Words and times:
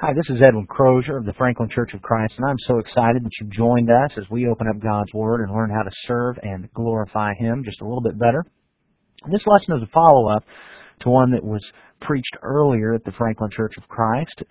Hi, 0.00 0.14
this 0.14 0.34
is 0.34 0.40
Edwin 0.40 0.66
Crozier 0.66 1.18
of 1.18 1.26
the 1.26 1.34
Franklin 1.34 1.68
Church 1.68 1.92
of 1.92 2.00
Christ, 2.00 2.32
and 2.38 2.48
I'm 2.48 2.56
so 2.60 2.78
excited 2.78 3.22
that 3.22 3.32
you've 3.38 3.50
joined 3.50 3.90
us 3.90 4.10
as 4.16 4.24
we 4.30 4.46
open 4.46 4.66
up 4.66 4.82
God's 4.82 5.12
Word 5.12 5.42
and 5.42 5.52
learn 5.52 5.68
how 5.68 5.82
to 5.82 5.90
serve 6.06 6.38
and 6.42 6.72
glorify 6.72 7.34
Him 7.34 7.62
just 7.62 7.82
a 7.82 7.84
little 7.84 8.00
bit 8.00 8.18
better. 8.18 8.42
This 9.30 9.42
lesson 9.44 9.76
is 9.76 9.82
a 9.82 9.92
follow-up 9.92 10.42
to 11.00 11.10
one 11.10 11.32
that 11.32 11.44
was 11.44 11.60
preached 12.00 12.34
earlier 12.42 12.94
at 12.94 13.04
the 13.04 13.12
Franklin 13.12 13.50
Church 13.50 13.74
of 13.76 13.86
Christ. 13.88 14.42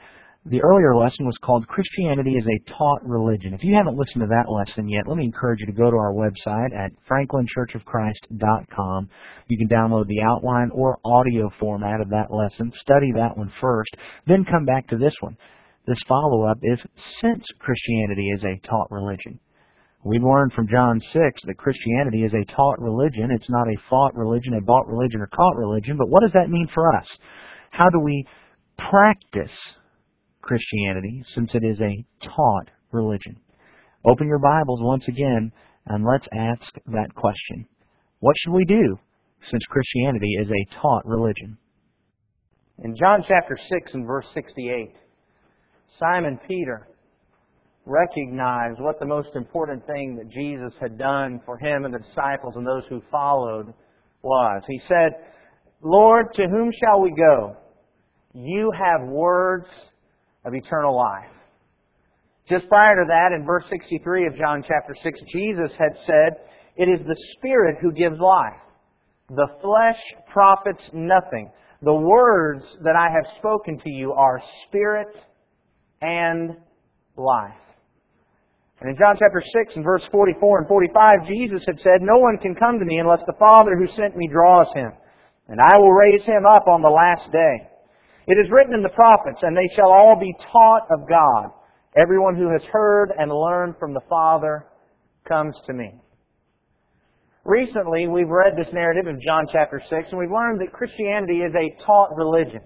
The 0.45 0.61
earlier 0.63 0.95
lesson 0.95 1.25
was 1.25 1.37
called 1.43 1.67
Christianity 1.67 2.37
is 2.37 2.45
a 2.47 2.59
Taught 2.71 3.03
Religion. 3.03 3.53
If 3.53 3.61
you 3.61 3.75
haven't 3.75 3.97
listened 3.97 4.21
to 4.21 4.27
that 4.27 4.49
lesson 4.49 4.87
yet, 4.87 5.05
let 5.05 5.17
me 5.17 5.25
encourage 5.25 5.59
you 5.59 5.65
to 5.65 5.73
go 5.73 5.91
to 5.91 5.97
our 5.97 6.13
website 6.13 6.73
at 6.73 6.93
franklinchurchofchrist.com. 7.11 9.09
You 9.49 9.57
can 9.57 9.67
download 9.67 10.07
the 10.07 10.21
outline 10.21 10.69
or 10.71 10.97
audio 11.03 11.49
format 11.59 11.99
of 11.99 12.07
that 12.11 12.31
lesson, 12.31 12.71
study 12.79 13.11
that 13.15 13.35
one 13.37 13.51
first, 13.59 13.97
then 14.27 14.45
come 14.49 14.63
back 14.63 14.87
to 14.87 14.97
this 14.97 15.13
one. 15.19 15.35
This 15.85 15.99
follow-up 16.07 16.59
is 16.63 16.79
Since 17.21 17.43
Christianity 17.59 18.29
is 18.29 18.41
a 18.45 18.65
Taught 18.65 18.91
Religion. 18.91 19.41
We've 20.05 20.23
learned 20.23 20.53
from 20.53 20.69
John 20.69 21.01
6 21.01 21.41
that 21.47 21.57
Christianity 21.57 22.23
is 22.23 22.31
a 22.33 22.45
taught 22.45 22.79
religion. 22.79 23.31
It's 23.31 23.49
not 23.49 23.67
a 23.67 23.75
fought 23.89 24.15
religion, 24.15 24.53
a 24.53 24.61
bought 24.61 24.87
religion, 24.87 25.19
or 25.19 25.27
caught 25.27 25.57
religion. 25.57 25.97
But 25.97 26.07
what 26.07 26.21
does 26.21 26.31
that 26.33 26.49
mean 26.49 26.69
for 26.73 26.95
us? 26.95 27.05
How 27.71 27.89
do 27.89 27.99
we 27.99 28.25
practice 28.77 29.51
Christianity 30.49 31.23
since 31.35 31.51
it 31.53 31.63
is 31.63 31.79
a 31.79 32.25
taught 32.25 32.71
religion? 32.91 33.39
Open 34.03 34.27
your 34.27 34.39
Bibles 34.39 34.79
once 34.81 35.03
again 35.07 35.51
and 35.85 36.03
let's 36.03 36.27
ask 36.33 36.73
that 36.87 37.13
question. 37.13 37.67
What 38.19 38.35
should 38.39 38.53
we 38.53 38.65
do 38.65 38.97
since 39.51 39.63
Christianity 39.69 40.37
is 40.39 40.47
a 40.47 40.81
taught 40.81 41.05
religion? 41.05 41.55
In 42.83 42.95
John 42.95 43.23
chapter 43.27 43.59
6 43.59 43.93
and 43.93 44.07
verse 44.07 44.25
68, 44.33 44.95
Simon 45.99 46.39
Peter 46.47 46.87
recognized 47.85 48.79
what 48.79 48.99
the 48.99 49.05
most 49.05 49.29
important 49.35 49.85
thing 49.85 50.15
that 50.15 50.31
Jesus 50.31 50.73
had 50.81 50.97
done 50.97 51.41
for 51.45 51.59
him 51.59 51.85
and 51.85 51.93
the 51.93 51.99
disciples 51.99 52.55
and 52.55 52.65
those 52.65 52.87
who 52.89 53.03
followed 53.11 53.71
was. 54.23 54.63
He 54.67 54.81
said, 54.87 55.11
Lord, 55.83 56.33
to 56.33 56.47
whom 56.47 56.71
shall 56.71 57.01
we 57.01 57.11
go? 57.11 57.55
You 58.33 58.71
have 58.71 59.07
words 59.07 59.67
of 60.49 60.55
eternal 60.55 60.97
life. 60.97 61.29
Just 62.49 62.67
prior 62.67 62.95
to 62.95 63.05
that, 63.07 63.31
in 63.31 63.45
verse 63.45 63.63
63 63.69 64.25
of 64.25 64.35
John 64.35 64.63
chapter 64.67 64.95
6, 65.01 65.19
Jesus 65.31 65.71
had 65.77 65.95
said, 66.07 66.41
It 66.75 66.89
is 66.89 67.05
the 67.05 67.15
Spirit 67.37 67.77
who 67.79 67.91
gives 67.91 68.17
life. 68.19 68.59
The 69.29 69.47
flesh 69.61 70.01
profits 70.33 70.81
nothing. 70.91 71.51
The 71.83 71.93
words 71.93 72.65
that 72.81 72.97
I 72.99 73.05
have 73.05 73.37
spoken 73.37 73.77
to 73.77 73.89
you 73.91 74.11
are 74.13 74.41
spirit 74.67 75.15
and 76.01 76.57
life. 77.15 77.53
And 78.81 78.89
in 78.89 78.97
John 78.97 79.15
chapter 79.19 79.43
6 79.43 79.75
and 79.75 79.83
verse 79.83 80.03
44 80.11 80.59
and 80.59 80.67
45, 80.67 81.27
Jesus 81.27 81.61
had 81.67 81.77
said, 81.79 82.01
No 82.01 82.17
one 82.17 82.37
can 82.41 82.55
come 82.55 82.79
to 82.79 82.85
me 82.85 82.97
unless 82.97 83.21
the 83.27 83.37
Father 83.37 83.77
who 83.77 83.87
sent 83.95 84.17
me 84.17 84.27
draws 84.27 84.67
him, 84.73 84.91
and 85.49 85.59
I 85.61 85.77
will 85.77 85.91
raise 85.91 86.23
him 86.23 86.45
up 86.49 86.67
on 86.67 86.81
the 86.81 86.89
last 86.89 87.31
day. 87.31 87.68
It 88.29 88.37
is 88.37 88.51
written 88.51 88.75
in 88.75 88.83
the 88.83 88.89
prophets, 88.89 89.39
and 89.41 89.57
they 89.57 89.75
shall 89.75 89.91
all 89.91 90.15
be 90.15 90.35
taught 90.51 90.85
of 90.91 91.09
God. 91.09 91.49
Everyone 91.99 92.35
who 92.35 92.51
has 92.51 92.61
heard 92.71 93.11
and 93.17 93.31
learned 93.31 93.73
from 93.79 93.95
the 93.95 94.05
Father 94.07 94.67
comes 95.27 95.55
to 95.65 95.73
me. 95.73 95.95
Recently, 97.43 98.07
we've 98.07 98.29
read 98.29 98.53
this 98.55 98.71
narrative 98.71 99.07
of 99.07 99.19
John 99.19 99.47
chapter 99.51 99.81
6, 99.81 100.09
and 100.11 100.19
we've 100.19 100.29
learned 100.29 100.61
that 100.61 100.71
Christianity 100.71 101.39
is 101.39 101.51
a 101.59 101.83
taught 101.83 102.15
religion. 102.15 102.61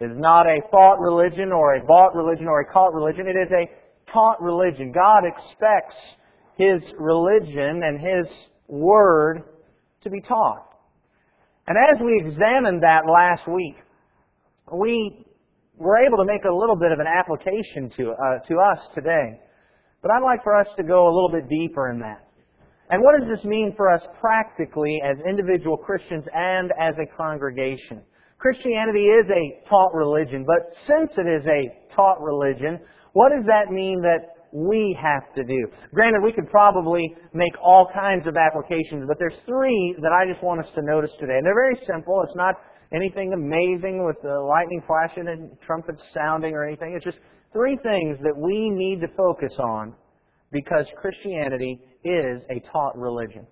It 0.00 0.06
is 0.06 0.18
not 0.18 0.46
a 0.46 0.60
thought 0.72 0.98
religion 0.98 1.52
or 1.52 1.76
a 1.76 1.84
bought 1.84 2.16
religion 2.16 2.48
or 2.48 2.62
a 2.62 2.72
caught 2.72 2.92
religion. 2.92 3.28
It 3.28 3.36
is 3.36 3.52
a 3.52 4.10
taught 4.12 4.42
religion. 4.42 4.90
God 4.90 5.22
expects 5.22 5.94
His 6.58 6.82
religion 6.98 7.82
and 7.84 8.00
His 8.00 8.26
Word 8.66 9.44
to 10.02 10.10
be 10.10 10.20
taught. 10.22 10.74
And 11.68 11.78
as 11.78 12.00
we 12.04 12.20
examined 12.26 12.82
that 12.82 13.02
last 13.06 13.46
week, 13.46 13.76
we 14.72 15.26
were 15.76 15.98
able 15.98 16.18
to 16.18 16.24
make 16.24 16.44
a 16.44 16.54
little 16.54 16.76
bit 16.76 16.92
of 16.92 16.98
an 16.98 17.06
application 17.06 17.90
to, 17.96 18.12
uh, 18.12 18.38
to 18.48 18.54
us 18.58 18.78
today. 18.94 19.40
But 20.02 20.12
I'd 20.12 20.22
like 20.22 20.42
for 20.44 20.54
us 20.54 20.68
to 20.76 20.82
go 20.82 21.04
a 21.04 21.12
little 21.12 21.30
bit 21.32 21.48
deeper 21.48 21.90
in 21.90 21.98
that. 22.00 22.28
And 22.90 23.02
what 23.02 23.18
does 23.18 23.28
this 23.28 23.44
mean 23.44 23.72
for 23.76 23.92
us 23.92 24.02
practically 24.20 25.00
as 25.04 25.16
individual 25.28 25.76
Christians 25.76 26.24
and 26.34 26.70
as 26.78 26.94
a 27.00 27.16
congregation? 27.16 28.02
Christianity 28.38 29.06
is 29.06 29.24
a 29.30 29.68
taught 29.68 29.94
religion, 29.94 30.44
but 30.46 30.76
since 30.86 31.10
it 31.16 31.26
is 31.26 31.46
a 31.46 31.94
taught 31.96 32.20
religion, 32.20 32.78
what 33.14 33.30
does 33.30 33.44
that 33.48 33.70
mean 33.70 34.02
that 34.02 34.34
we 34.52 34.96
have 35.00 35.34
to 35.34 35.42
do? 35.42 35.66
Granted, 35.94 36.20
we 36.22 36.32
could 36.32 36.50
probably 36.50 37.16
make 37.32 37.52
all 37.62 37.88
kinds 37.92 38.26
of 38.26 38.36
applications, 38.36 39.06
but 39.08 39.16
there's 39.18 39.40
three 39.46 39.96
that 40.02 40.12
I 40.12 40.30
just 40.30 40.44
want 40.44 40.60
us 40.60 40.70
to 40.74 40.82
notice 40.82 41.10
today. 41.18 41.34
And 41.38 41.46
they're 41.46 41.56
very 41.56 41.80
simple. 41.86 42.22
It's 42.22 42.36
not 42.36 42.54
anything 42.94 43.32
amazing 43.32 44.04
with 44.04 44.16
the 44.22 44.38
lightning 44.40 44.82
flashing 44.86 45.28
and 45.28 45.50
trumpets 45.66 46.02
sounding 46.14 46.54
or 46.54 46.66
anything. 46.66 46.94
It's 46.94 47.04
just 47.04 47.18
three 47.52 47.78
things 47.82 48.18
that 48.22 48.36
we 48.36 48.70
need 48.70 49.00
to 49.00 49.08
focus 49.16 49.52
on 49.58 49.94
because 50.52 50.86
Christianity 51.00 51.80
is 52.04 52.42
a 52.50 52.60
taught 52.72 52.96
religion. 52.96 53.46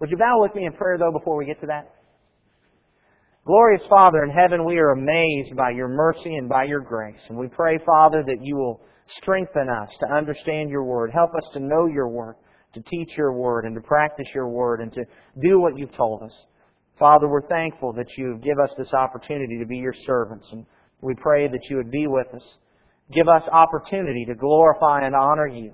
Would 0.00 0.10
you 0.10 0.16
bow 0.16 0.40
with 0.40 0.54
me 0.54 0.66
in 0.66 0.72
prayer, 0.72 0.96
though, 0.98 1.12
before 1.12 1.36
we 1.36 1.44
get 1.44 1.60
to 1.60 1.66
that? 1.66 1.94
Glorious 3.46 3.82
Father 3.88 4.22
in 4.22 4.30
heaven, 4.30 4.64
we 4.64 4.78
are 4.78 4.90
amazed 4.90 5.56
by 5.56 5.70
your 5.74 5.88
mercy 5.88 6.36
and 6.36 6.48
by 6.48 6.64
your 6.64 6.80
grace. 6.80 7.20
And 7.28 7.38
we 7.38 7.48
pray, 7.48 7.78
Father, 7.84 8.22
that 8.26 8.38
you 8.42 8.56
will 8.56 8.80
strengthen 9.18 9.68
us 9.68 9.88
to 10.00 10.14
understand 10.14 10.70
your 10.70 10.84
word. 10.84 11.10
Help 11.12 11.30
us 11.34 11.48
to 11.54 11.60
know 11.60 11.86
your 11.86 12.08
word, 12.08 12.36
to 12.74 12.82
teach 12.82 13.16
your 13.16 13.32
word, 13.32 13.64
and 13.64 13.74
to 13.74 13.80
practice 13.80 14.28
your 14.34 14.48
word, 14.48 14.80
and 14.80 14.92
to 14.92 15.04
do 15.42 15.60
what 15.60 15.76
you've 15.76 15.94
told 15.96 16.22
us. 16.22 16.32
Father, 17.00 17.26
we're 17.26 17.48
thankful 17.48 17.94
that 17.94 18.08
you 18.18 18.38
give 18.44 18.58
us 18.62 18.68
this 18.76 18.92
opportunity 18.92 19.58
to 19.58 19.64
be 19.64 19.78
your 19.78 19.94
servants, 20.04 20.46
and 20.52 20.66
we 21.00 21.14
pray 21.14 21.48
that 21.48 21.62
you 21.70 21.76
would 21.78 21.90
be 21.90 22.06
with 22.06 22.26
us. 22.34 22.42
Give 23.10 23.26
us 23.26 23.42
opportunity 23.50 24.26
to 24.26 24.34
glorify 24.34 25.06
and 25.06 25.14
honor 25.16 25.48
you. 25.48 25.72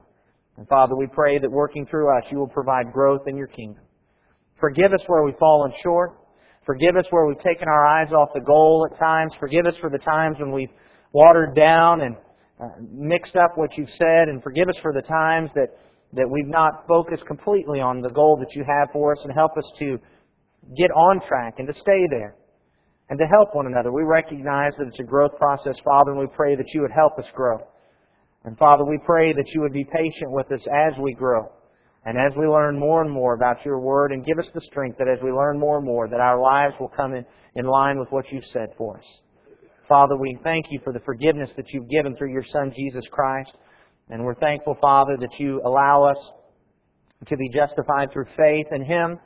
And 0.56 0.68
Father, 0.68 0.94
we 0.94 1.08
pray 1.08 1.38
that 1.38 1.50
working 1.50 1.84
through 1.84 2.16
us, 2.16 2.24
you 2.30 2.38
will 2.38 2.48
provide 2.48 2.92
growth 2.92 3.22
in 3.26 3.36
your 3.36 3.48
kingdom. 3.48 3.82
Forgive 4.60 4.92
us 4.92 5.00
where 5.08 5.24
we've 5.24 5.36
fallen 5.36 5.72
short. 5.82 6.16
Forgive 6.64 6.96
us 6.96 7.06
where 7.10 7.26
we've 7.26 7.42
taken 7.42 7.66
our 7.66 7.86
eyes 7.86 8.12
off 8.12 8.28
the 8.32 8.40
goal 8.40 8.88
at 8.90 8.96
times. 8.96 9.32
Forgive 9.40 9.66
us 9.66 9.74
for 9.80 9.90
the 9.90 9.98
times 9.98 10.36
when 10.38 10.52
we've 10.52 10.70
watered 11.12 11.56
down 11.56 12.02
and 12.02 12.16
uh, 12.60 12.68
mixed 12.92 13.34
up 13.34 13.50
what 13.56 13.76
you've 13.76 13.90
said. 13.98 14.28
And 14.28 14.40
forgive 14.44 14.68
us 14.68 14.76
for 14.80 14.92
the 14.92 15.02
times 15.02 15.50
that, 15.56 15.76
that 16.12 16.30
we've 16.30 16.46
not 16.46 16.86
focused 16.86 17.26
completely 17.26 17.80
on 17.80 18.00
the 18.00 18.10
goal 18.10 18.36
that 18.38 18.54
you 18.54 18.64
have 18.78 18.90
for 18.92 19.12
us. 19.12 19.18
And 19.24 19.32
help 19.34 19.58
us 19.58 19.64
to 19.80 19.98
get 20.76 20.90
on 20.90 21.20
track 21.26 21.54
and 21.58 21.68
to 21.68 21.74
stay 21.80 22.06
there 22.10 22.36
and 23.08 23.18
to 23.18 23.26
help 23.26 23.54
one 23.54 23.66
another. 23.66 23.92
We 23.92 24.02
recognize 24.02 24.72
that 24.78 24.88
it's 24.88 24.98
a 24.98 25.04
growth 25.04 25.36
process, 25.38 25.76
Father, 25.84 26.12
and 26.12 26.20
we 26.20 26.26
pray 26.34 26.56
that 26.56 26.72
you 26.74 26.80
would 26.82 26.90
help 26.90 27.18
us 27.18 27.26
grow. 27.34 27.58
And 28.44 28.56
Father, 28.58 28.84
we 28.84 28.98
pray 29.04 29.32
that 29.32 29.48
you 29.52 29.60
would 29.60 29.72
be 29.72 29.84
patient 29.84 30.30
with 30.30 30.50
us 30.52 30.60
as 30.72 30.98
we 31.00 31.14
grow 31.14 31.50
and 32.04 32.16
as 32.16 32.36
we 32.36 32.46
learn 32.46 32.78
more 32.78 33.02
and 33.02 33.10
more 33.10 33.34
about 33.34 33.64
your 33.64 33.80
word 33.80 34.12
and 34.12 34.24
give 34.24 34.38
us 34.38 34.46
the 34.54 34.60
strength 34.62 34.98
that 34.98 35.08
as 35.08 35.18
we 35.22 35.32
learn 35.32 35.58
more 35.58 35.78
and 35.78 35.86
more 35.86 36.08
that 36.08 36.20
our 36.20 36.40
lives 36.40 36.74
will 36.78 36.92
come 36.96 37.14
in, 37.14 37.24
in 37.56 37.66
line 37.66 37.98
with 37.98 38.08
what 38.10 38.24
you've 38.30 38.44
said 38.52 38.68
for 38.78 38.98
us. 38.98 39.04
Father, 39.88 40.16
we 40.16 40.38
thank 40.42 40.66
you 40.70 40.80
for 40.82 40.92
the 40.92 41.00
forgiveness 41.00 41.50
that 41.56 41.66
you've 41.72 41.88
given 41.88 42.16
through 42.16 42.32
your 42.32 42.44
Son, 42.52 42.72
Jesus 42.76 43.04
Christ. 43.10 43.52
And 44.08 44.24
we're 44.24 44.34
thankful, 44.34 44.76
Father, 44.80 45.16
that 45.20 45.38
you 45.38 45.60
allow 45.64 46.04
us 46.04 46.18
to 47.26 47.36
be 47.36 47.48
justified 47.48 48.12
through 48.12 48.26
faith 48.36 48.66
in 48.72 48.84
Him 48.84 49.18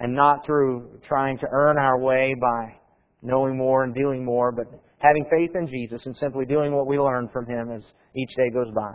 and 0.00 0.14
not 0.14 0.44
through 0.44 0.98
trying 1.06 1.38
to 1.38 1.46
earn 1.52 1.78
our 1.78 2.00
way 2.00 2.34
by 2.40 2.74
knowing 3.22 3.56
more 3.56 3.84
and 3.84 3.94
doing 3.94 4.24
more, 4.24 4.50
but 4.50 4.64
having 4.98 5.24
faith 5.30 5.50
in 5.54 5.66
Jesus 5.68 6.00
and 6.06 6.16
simply 6.16 6.46
doing 6.46 6.74
what 6.74 6.86
we 6.86 6.98
learn 6.98 7.28
from 7.32 7.46
Him 7.46 7.70
as 7.70 7.82
each 8.16 8.30
day 8.36 8.50
goes 8.50 8.72
by. 8.74 8.92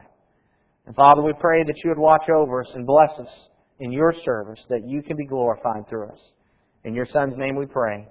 And 0.88 0.96
Father, 0.96 1.22
we 1.22 1.34
pray 1.40 1.64
that 1.64 1.76
you 1.84 1.90
would 1.90 2.00
watch 2.00 2.28
over 2.30 2.62
us 2.62 2.70
and 2.74 2.86
bless 2.86 3.12
us 3.20 3.34
in 3.80 3.92
your 3.92 4.14
service, 4.24 4.60
that 4.70 4.82
you 4.86 5.02
can 5.02 5.18
be 5.18 5.26
glorified 5.26 5.88
through 5.90 6.10
us. 6.10 6.20
In 6.84 6.94
your 6.94 7.08
Son's 7.12 7.38
name 7.38 7.56
we 7.56 7.66
pray. 7.66 8.08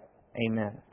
Amen. 0.49 0.84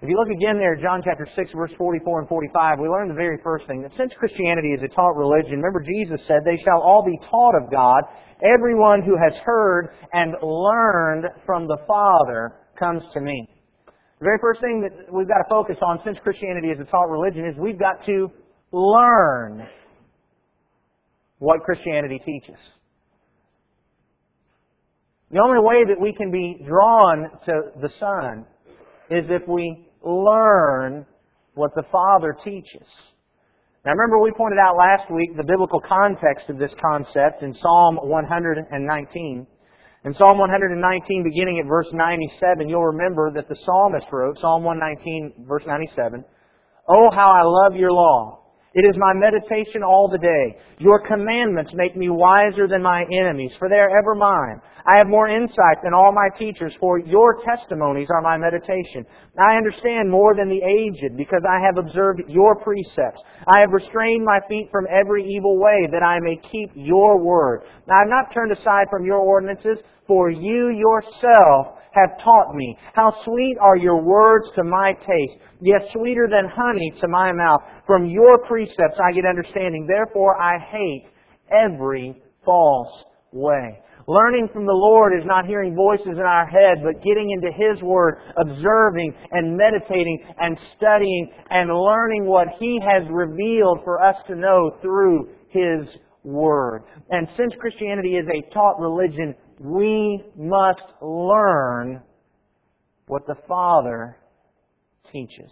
If 0.00 0.08
you 0.08 0.14
look 0.16 0.30
again 0.30 0.58
there, 0.58 0.76
John 0.76 1.02
chapter 1.02 1.26
6, 1.34 1.50
verse 1.56 1.72
44 1.76 2.20
and 2.20 2.28
45, 2.28 2.78
we 2.78 2.88
learn 2.88 3.08
the 3.08 3.14
very 3.14 3.38
first 3.42 3.66
thing 3.66 3.82
that 3.82 3.90
since 3.96 4.12
Christianity 4.16 4.70
is 4.70 4.82
a 4.84 4.94
taught 4.94 5.16
religion, 5.16 5.58
remember 5.58 5.82
Jesus 5.82 6.24
said, 6.28 6.46
they 6.46 6.62
shall 6.62 6.80
all 6.80 7.02
be 7.04 7.18
taught 7.28 7.56
of 7.60 7.68
God. 7.68 8.04
Everyone 8.38 9.02
who 9.02 9.16
has 9.18 9.34
heard 9.42 9.90
and 10.12 10.36
learned 10.40 11.26
from 11.44 11.66
the 11.66 11.78
Father 11.88 12.54
comes 12.78 13.02
to 13.12 13.20
me. 13.20 13.48
The 14.20 14.24
very 14.24 14.38
first 14.40 14.60
thing 14.60 14.80
that 14.82 15.12
we've 15.12 15.26
got 15.26 15.38
to 15.38 15.48
focus 15.50 15.78
on 15.82 15.98
since 16.04 16.16
Christianity 16.22 16.68
is 16.70 16.78
a 16.78 16.84
taught 16.84 17.10
religion 17.10 17.44
is 17.44 17.58
we've 17.58 17.78
got 17.78 18.06
to 18.06 18.30
learn 18.70 19.66
what 21.40 21.62
Christianity 21.64 22.22
teaches. 22.24 22.58
The 25.32 25.40
only 25.40 25.58
way 25.58 25.82
that 25.84 26.00
we 26.00 26.12
can 26.12 26.30
be 26.30 26.62
drawn 26.64 27.30
to 27.46 27.52
the 27.82 27.90
Son 27.98 28.46
is 29.10 29.24
if 29.28 29.42
we 29.48 29.87
learn 30.02 31.06
what 31.54 31.74
the 31.74 31.84
Father 31.90 32.36
teaches. 32.44 32.86
Now 33.84 33.92
remember 33.92 34.18
we 34.18 34.32
pointed 34.36 34.58
out 34.58 34.76
last 34.76 35.10
week 35.10 35.36
the 35.36 35.44
biblical 35.44 35.80
context 35.80 36.48
of 36.48 36.58
this 36.58 36.72
concept 36.80 37.42
in 37.42 37.54
Psalm 37.54 37.96
119. 38.02 39.46
In 40.04 40.14
Psalm 40.14 40.38
119, 40.38 41.24
beginning 41.24 41.58
at 41.58 41.66
verse 41.66 41.88
97, 41.92 42.68
you'll 42.68 42.86
remember 42.86 43.32
that 43.34 43.48
the 43.48 43.56
psalmist 43.64 44.06
wrote, 44.12 44.38
Psalm 44.38 44.62
119, 44.62 45.46
verse 45.46 45.64
97, 45.66 46.24
Oh, 46.88 47.10
how 47.12 47.30
I 47.30 47.42
love 47.42 47.78
your 47.78 47.92
law. 47.92 48.37
It 48.74 48.84
is 48.84 48.96
my 48.98 49.14
meditation 49.14 49.82
all 49.82 50.10
the 50.12 50.18
day. 50.18 50.56
Your 50.78 51.00
commandments 51.06 51.72
make 51.74 51.96
me 51.96 52.10
wiser 52.10 52.68
than 52.68 52.82
my 52.82 53.04
enemies, 53.12 53.52
for 53.58 53.68
they 53.68 53.80
are 53.80 53.98
ever 53.98 54.14
mine. 54.14 54.60
I 54.84 54.98
have 54.98 55.08
more 55.08 55.28
insight 55.28 55.80
than 55.82 55.94
all 55.94 56.12
my 56.12 56.28
teachers, 56.38 56.76
for 56.78 56.98
your 56.98 57.40
testimonies 57.44 58.08
are 58.10 58.20
my 58.20 58.36
meditation. 58.36 59.06
I 59.38 59.56
understand 59.56 60.10
more 60.10 60.36
than 60.36 60.48
the 60.48 60.60
aged, 60.60 61.16
because 61.16 61.42
I 61.48 61.64
have 61.64 61.78
observed 61.78 62.22
your 62.28 62.56
precepts. 62.56 63.22
I 63.48 63.60
have 63.60 63.72
restrained 63.72 64.24
my 64.24 64.40
feet 64.48 64.68
from 64.70 64.86
every 64.90 65.24
evil 65.24 65.58
way, 65.58 65.88
that 65.90 66.04
I 66.04 66.20
may 66.20 66.36
keep 66.36 66.70
your 66.74 67.18
word. 67.18 67.62
Now, 67.86 67.96
I 67.96 68.00
have 68.00 68.08
not 68.08 68.34
turned 68.34 68.52
aside 68.52 68.86
from 68.90 69.06
your 69.06 69.18
ordinances, 69.18 69.78
for 70.06 70.30
you 70.30 70.70
yourself 70.76 71.77
have 71.92 72.18
taught 72.22 72.54
me. 72.54 72.76
How 72.94 73.12
sweet 73.24 73.56
are 73.60 73.76
your 73.76 74.02
words 74.02 74.48
to 74.56 74.64
my 74.64 74.92
taste, 74.92 75.38
yes, 75.60 75.82
sweeter 75.92 76.28
than 76.30 76.50
honey 76.54 76.92
to 77.00 77.08
my 77.08 77.32
mouth. 77.32 77.60
From 77.86 78.06
your 78.06 78.38
precepts 78.46 78.98
I 79.02 79.12
get 79.12 79.24
understanding. 79.24 79.86
Therefore 79.86 80.40
I 80.40 80.58
hate 80.58 81.06
every 81.50 82.22
false 82.44 83.04
way. 83.32 83.80
Learning 84.08 84.48
from 84.54 84.64
the 84.64 84.72
Lord 84.72 85.12
is 85.12 85.26
not 85.26 85.44
hearing 85.44 85.76
voices 85.76 86.16
in 86.16 86.20
our 86.20 86.46
head, 86.46 86.78
but 86.82 87.04
getting 87.04 87.28
into 87.28 87.52
His 87.52 87.82
Word, 87.82 88.16
observing 88.38 89.12
and 89.32 89.54
meditating 89.54 90.24
and 90.40 90.58
studying 90.78 91.30
and 91.50 91.68
learning 91.68 92.24
what 92.24 92.48
He 92.58 92.80
has 92.88 93.02
revealed 93.10 93.80
for 93.84 94.02
us 94.02 94.16
to 94.26 94.34
know 94.34 94.70
through 94.80 95.28
His 95.50 95.86
Word. 96.24 96.84
And 97.10 97.28
since 97.36 97.52
Christianity 97.60 98.16
is 98.16 98.24
a 98.32 98.54
taught 98.54 98.80
religion, 98.80 99.34
we 99.60 100.24
must 100.36 100.82
learn 101.00 102.02
what 103.06 103.26
the 103.26 103.36
Father 103.46 104.16
teaches. 105.12 105.50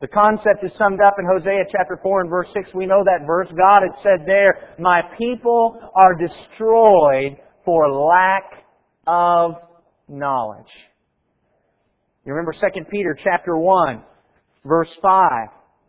The 0.00 0.08
concept 0.08 0.64
is 0.64 0.72
summed 0.76 1.00
up 1.00 1.14
in 1.18 1.26
Hosea 1.26 1.64
chapter 1.70 1.98
4 2.02 2.22
and 2.22 2.30
verse 2.30 2.48
6. 2.54 2.70
We 2.74 2.86
know 2.86 3.04
that 3.04 3.24
verse. 3.24 3.46
God 3.56 3.82
had 3.82 4.02
said 4.02 4.26
there, 4.26 4.74
My 4.78 5.00
people 5.16 5.78
are 5.94 6.14
destroyed 6.14 7.36
for 7.64 7.88
lack 7.88 8.64
of 9.06 9.52
knowledge. 10.08 10.66
You 12.24 12.32
remember 12.32 12.52
2 12.52 12.84
Peter 12.90 13.16
chapter 13.22 13.56
1, 13.56 14.02
verse 14.64 14.90
5, 15.00 15.22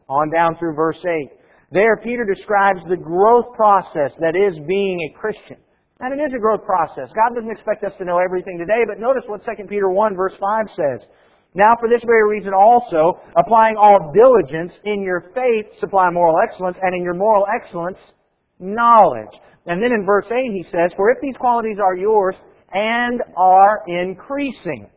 on 0.10 0.32
down 0.32 0.58
through 0.58 0.76
verse 0.76 1.04
8. 1.04 1.30
There, 1.72 1.98
Peter 2.04 2.24
describes 2.24 2.82
the 2.88 2.98
growth 2.98 3.56
process 3.56 4.12
that 4.20 4.36
is 4.36 4.60
being 4.68 5.00
a 5.10 5.20
Christian. 5.20 5.58
And 6.04 6.20
it 6.20 6.22
is 6.22 6.36
a 6.36 6.40
growth 6.40 6.66
process. 6.66 7.08
God 7.16 7.32
doesn't 7.34 7.50
expect 7.50 7.82
us 7.86 7.94
to 7.98 8.04
know 8.04 8.20
everything 8.20 8.60
today, 8.60 8.84
but 8.86 9.00
notice 9.00 9.24
what 9.28 9.40
2 9.46 9.52
Peter 9.70 9.88
1 9.88 10.18
verse 10.18 10.34
5 10.36 10.66
says. 10.76 11.08
Now 11.56 11.80
for 11.80 11.88
this 11.88 12.04
very 12.04 12.28
reason 12.28 12.52
also, 12.52 13.22
applying 13.40 13.78
all 13.78 14.12
diligence, 14.12 14.74
in 14.84 15.02
your 15.02 15.32
faith 15.34 15.64
supply 15.80 16.10
moral 16.12 16.36
excellence, 16.44 16.76
and 16.82 16.94
in 16.94 17.04
your 17.04 17.14
moral 17.14 17.46
excellence, 17.48 17.98
knowledge. 18.60 19.32
And 19.66 19.82
then 19.82 19.94
in 19.94 20.06
verse 20.06 20.26
8 20.28 20.52
he 20.52 20.66
says, 20.74 20.92
For 20.98 21.10
if 21.10 21.20
these 21.22 21.38
qualities 21.40 21.78
are 21.80 21.96
yours 21.96 22.36
and 22.74 23.22
are 23.38 23.84
increasing, 23.88 24.90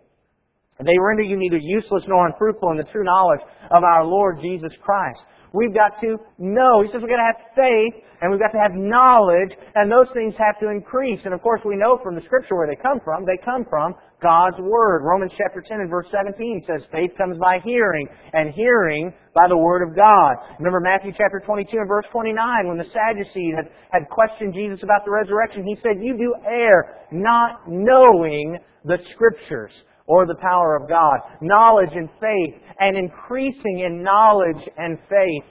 they 0.80 0.96
render 0.98 1.22
you 1.22 1.36
neither 1.36 1.58
useless 1.60 2.02
nor 2.08 2.26
unfruitful 2.26 2.72
in 2.72 2.78
the 2.78 2.90
true 2.90 3.04
knowledge 3.04 3.46
of 3.70 3.84
our 3.84 4.04
Lord 4.04 4.40
Jesus 4.42 4.72
Christ. 4.82 5.20
We've 5.52 5.74
got 5.74 6.00
to 6.00 6.18
know. 6.38 6.82
He 6.82 6.88
says 6.90 7.00
we've 7.02 7.10
got 7.10 7.22
to 7.22 7.30
have 7.30 7.42
faith 7.54 7.94
and 8.20 8.30
we've 8.30 8.40
got 8.40 8.52
to 8.52 8.62
have 8.62 8.72
knowledge 8.74 9.52
and 9.74 9.90
those 9.90 10.08
things 10.14 10.34
have 10.38 10.58
to 10.60 10.70
increase. 10.70 11.20
And 11.24 11.34
of 11.34 11.42
course 11.42 11.60
we 11.64 11.76
know 11.76 11.98
from 12.02 12.14
the 12.14 12.22
scripture 12.22 12.56
where 12.56 12.66
they 12.66 12.80
come 12.80 13.00
from. 13.04 13.24
They 13.24 13.38
come 13.44 13.64
from 13.68 13.94
God's 14.22 14.56
Word. 14.58 15.02
Romans 15.04 15.32
chapter 15.36 15.60
10 15.60 15.80
and 15.80 15.90
verse 15.90 16.06
17 16.10 16.64
says 16.66 16.82
faith 16.90 17.12
comes 17.18 17.38
by 17.38 17.60
hearing 17.64 18.08
and 18.32 18.52
hearing 18.54 19.12
by 19.34 19.48
the 19.48 19.56
Word 19.56 19.86
of 19.86 19.94
God. 19.94 20.36
Remember 20.58 20.80
Matthew 20.80 21.12
chapter 21.12 21.42
22 21.44 21.76
and 21.76 21.88
verse 21.88 22.06
29 22.10 22.68
when 22.68 22.78
the 22.78 22.88
Sadducees 22.92 23.54
had, 23.54 23.68
had 23.92 24.08
questioned 24.08 24.54
Jesus 24.54 24.82
about 24.82 25.04
the 25.04 25.10
resurrection. 25.10 25.66
He 25.66 25.76
said, 25.82 26.00
you 26.00 26.16
do 26.16 26.34
err 26.48 27.06
not 27.12 27.68
knowing 27.68 28.58
the 28.84 28.98
scriptures 29.12 29.72
or 30.06 30.26
the 30.26 30.36
power 30.40 30.76
of 30.76 30.88
God. 30.88 31.20
Knowledge 31.40 31.90
and 31.94 32.08
faith, 32.20 32.54
and 32.78 32.96
increasing 32.96 33.80
in 33.80 34.02
knowledge 34.02 34.68
and 34.76 34.98
faith, 35.08 35.44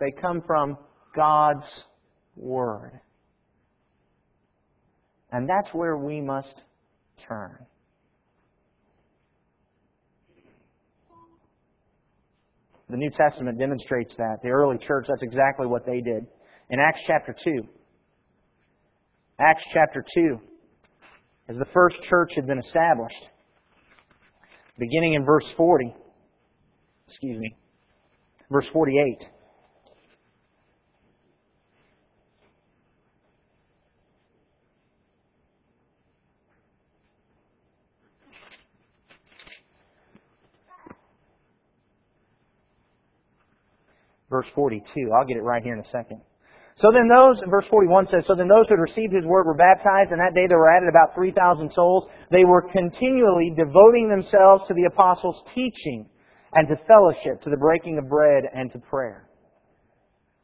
they 0.00 0.10
come 0.20 0.42
from 0.46 0.76
God's 1.14 1.66
Word. 2.36 3.00
And 5.30 5.48
that's 5.48 5.72
where 5.74 5.96
we 5.96 6.20
must 6.20 6.54
turn. 7.28 7.58
The 12.88 12.96
New 12.96 13.10
Testament 13.10 13.58
demonstrates 13.58 14.14
that. 14.16 14.38
The 14.42 14.50
early 14.50 14.78
church, 14.78 15.06
that's 15.08 15.22
exactly 15.22 15.66
what 15.66 15.86
they 15.86 16.00
did. 16.00 16.26
In 16.70 16.78
Acts 16.80 17.00
chapter 17.06 17.34
2, 17.44 17.62
Acts 19.40 19.64
chapter 19.72 20.04
2, 20.16 20.38
as 21.48 21.56
the 21.56 21.66
first 21.72 21.96
church 22.08 22.32
had 22.36 22.46
been 22.46 22.58
established, 22.58 23.30
beginning 24.78 25.14
in 25.14 25.24
verse 25.24 25.44
40. 25.56 25.94
Excuse 27.08 27.38
me. 27.38 27.56
Verse 28.50 28.66
48. 28.72 29.18
Verse 44.30 44.46
42. 44.54 45.12
I'll 45.12 45.24
get 45.24 45.36
it 45.36 45.42
right 45.42 45.62
here 45.62 45.74
in 45.74 45.80
a 45.80 45.90
second. 45.92 46.20
So 46.82 46.90
then 46.90 47.06
those, 47.06 47.38
verse 47.48 47.66
41 47.70 48.08
says, 48.10 48.24
So 48.26 48.34
then 48.34 48.48
those 48.48 48.66
who 48.66 48.74
had 48.74 48.82
received 48.82 49.14
his 49.14 49.24
word 49.24 49.46
were 49.46 49.54
baptized, 49.54 50.10
and 50.10 50.18
that 50.18 50.34
day 50.34 50.46
there 50.48 50.58
were 50.58 50.74
added 50.74 50.88
about 50.88 51.14
3,000 51.14 51.70
souls. 51.72 52.10
They 52.32 52.44
were 52.44 52.66
continually 52.72 53.54
devoting 53.56 54.10
themselves 54.10 54.66
to 54.66 54.74
the 54.74 54.90
apostles' 54.90 55.38
teaching 55.54 56.06
and 56.54 56.66
to 56.68 56.74
fellowship, 56.86 57.42
to 57.42 57.50
the 57.50 57.56
breaking 57.56 57.98
of 57.98 58.08
bread 58.08 58.44
and 58.52 58.72
to 58.72 58.78
prayer. 58.78 59.28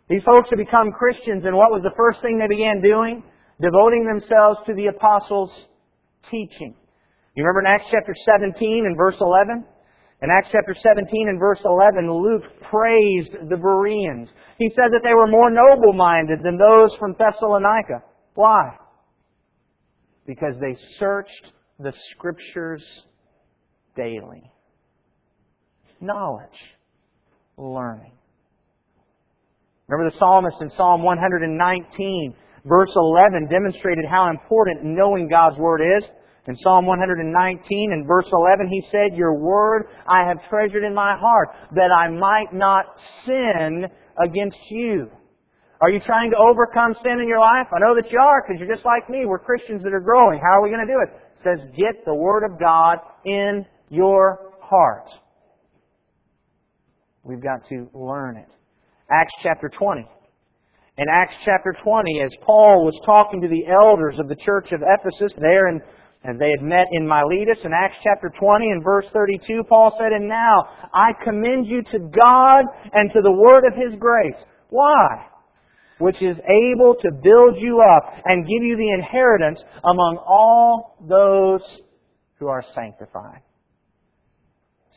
These 0.08 0.22
folks 0.22 0.50
had 0.50 0.58
become 0.58 0.92
Christians, 0.92 1.44
and 1.46 1.56
what 1.56 1.70
was 1.70 1.82
the 1.82 1.94
first 1.96 2.22
thing 2.22 2.38
they 2.38 2.48
began 2.48 2.80
doing? 2.80 3.22
Devoting 3.60 4.06
themselves 4.06 4.58
to 4.66 4.74
the 4.74 4.86
apostles' 4.86 5.50
teaching. 6.30 6.74
You 7.34 7.44
remember 7.44 7.60
in 7.60 7.66
Acts 7.66 7.90
chapter 7.90 8.14
17 8.14 8.86
and 8.86 8.96
verse 8.96 9.14
11? 9.20 9.64
In 10.22 10.28
Acts 10.30 10.48
chapter 10.52 10.74
17 10.74 11.28
and 11.28 11.38
verse 11.38 11.60
11, 11.64 12.12
Luke 12.12 12.42
praised 12.70 13.32
the 13.48 13.56
Bereans. 13.56 14.28
He 14.58 14.70
said 14.70 14.92
that 14.92 15.00
they 15.02 15.14
were 15.14 15.26
more 15.26 15.50
noble-minded 15.50 16.40
than 16.44 16.58
those 16.58 16.94
from 16.98 17.14
Thessalonica. 17.18 18.02
Why? 18.34 18.76
Because 20.26 20.54
they 20.60 20.76
searched 20.98 21.52
the 21.78 21.94
Scriptures 22.10 22.84
daily. 23.96 24.42
Knowledge. 26.02 26.76
Learning. 27.56 28.12
Remember 29.88 30.10
the 30.10 30.18
psalmist 30.18 30.56
in 30.60 30.70
Psalm 30.76 31.02
119, 31.02 32.34
verse 32.66 32.92
11, 32.94 33.48
demonstrated 33.50 34.04
how 34.08 34.28
important 34.28 34.84
knowing 34.84 35.28
God's 35.28 35.58
Word 35.58 35.80
is. 35.80 36.04
In 36.48 36.56
Psalm 36.56 36.86
119 36.86 37.92
and 37.92 38.06
verse 38.06 38.28
11, 38.32 38.68
he 38.68 38.82
said, 38.90 39.16
Your 39.16 39.34
word 39.34 39.88
I 40.06 40.24
have 40.26 40.38
treasured 40.48 40.84
in 40.84 40.94
my 40.94 41.12
heart, 41.18 41.50
that 41.74 41.90
I 41.92 42.08
might 42.08 42.52
not 42.52 42.86
sin 43.26 43.84
against 44.24 44.58
you. 44.70 45.10
Are 45.82 45.90
you 45.90 46.00
trying 46.00 46.30
to 46.30 46.36
overcome 46.36 46.94
sin 47.02 47.20
in 47.20 47.28
your 47.28 47.40
life? 47.40 47.66
I 47.72 47.78
know 47.78 47.94
that 47.94 48.10
you 48.10 48.18
are, 48.18 48.42
because 48.42 48.60
you're 48.60 48.74
just 48.74 48.86
like 48.86 49.08
me. 49.08 49.24
We're 49.26 49.38
Christians 49.38 49.82
that 49.82 49.92
are 49.92 50.00
growing. 50.00 50.40
How 50.40 50.58
are 50.58 50.62
we 50.62 50.70
going 50.70 50.86
to 50.86 50.92
do 50.92 51.00
it? 51.00 51.10
It 51.10 51.58
says, 51.58 51.68
get 51.76 52.04
the 52.04 52.14
Word 52.14 52.44
of 52.44 52.58
God 52.58 52.98
in 53.24 53.64
your 53.88 54.52
heart. 54.60 55.08
We've 57.22 57.42
got 57.42 57.66
to 57.68 57.88
learn 57.94 58.36
it. 58.36 58.48
Acts 59.10 59.34
chapter 59.42 59.68
20. 59.68 60.06
In 60.98 61.06
Acts 61.08 61.34
chapter 61.44 61.74
20, 61.82 62.22
as 62.22 62.30
Paul 62.44 62.84
was 62.84 62.98
talking 63.06 63.40
to 63.40 63.48
the 63.48 63.64
elders 63.72 64.18
of 64.18 64.28
the 64.28 64.36
church 64.36 64.72
of 64.72 64.82
Ephesus, 64.82 65.32
there 65.40 65.68
in 65.68 65.80
and 66.22 66.38
they 66.38 66.50
had 66.50 66.62
met 66.62 66.86
in 66.92 67.06
Miletus 67.06 67.64
in 67.64 67.72
Acts 67.72 67.96
chapter 68.02 68.30
20 68.38 68.70
and 68.70 68.84
verse 68.84 69.06
32, 69.12 69.64
Paul 69.68 69.96
said, 69.98 70.12
And 70.12 70.28
now 70.28 70.68
I 70.92 71.12
commend 71.24 71.66
you 71.66 71.82
to 71.82 71.98
God 71.98 72.64
and 72.92 73.10
to 73.12 73.20
the 73.22 73.32
word 73.32 73.64
of 73.66 73.74
His 73.74 73.98
grace. 73.98 74.42
Why? 74.68 75.26
Which 75.98 76.20
is 76.20 76.36
able 76.36 76.94
to 77.00 77.10
build 77.10 77.56
you 77.58 77.80
up 77.80 78.14
and 78.26 78.46
give 78.46 78.62
you 78.62 78.76
the 78.76 78.90
inheritance 78.90 79.60
among 79.82 80.18
all 80.26 80.96
those 81.08 81.62
who 82.38 82.48
are 82.48 82.64
sanctified. 82.74 83.40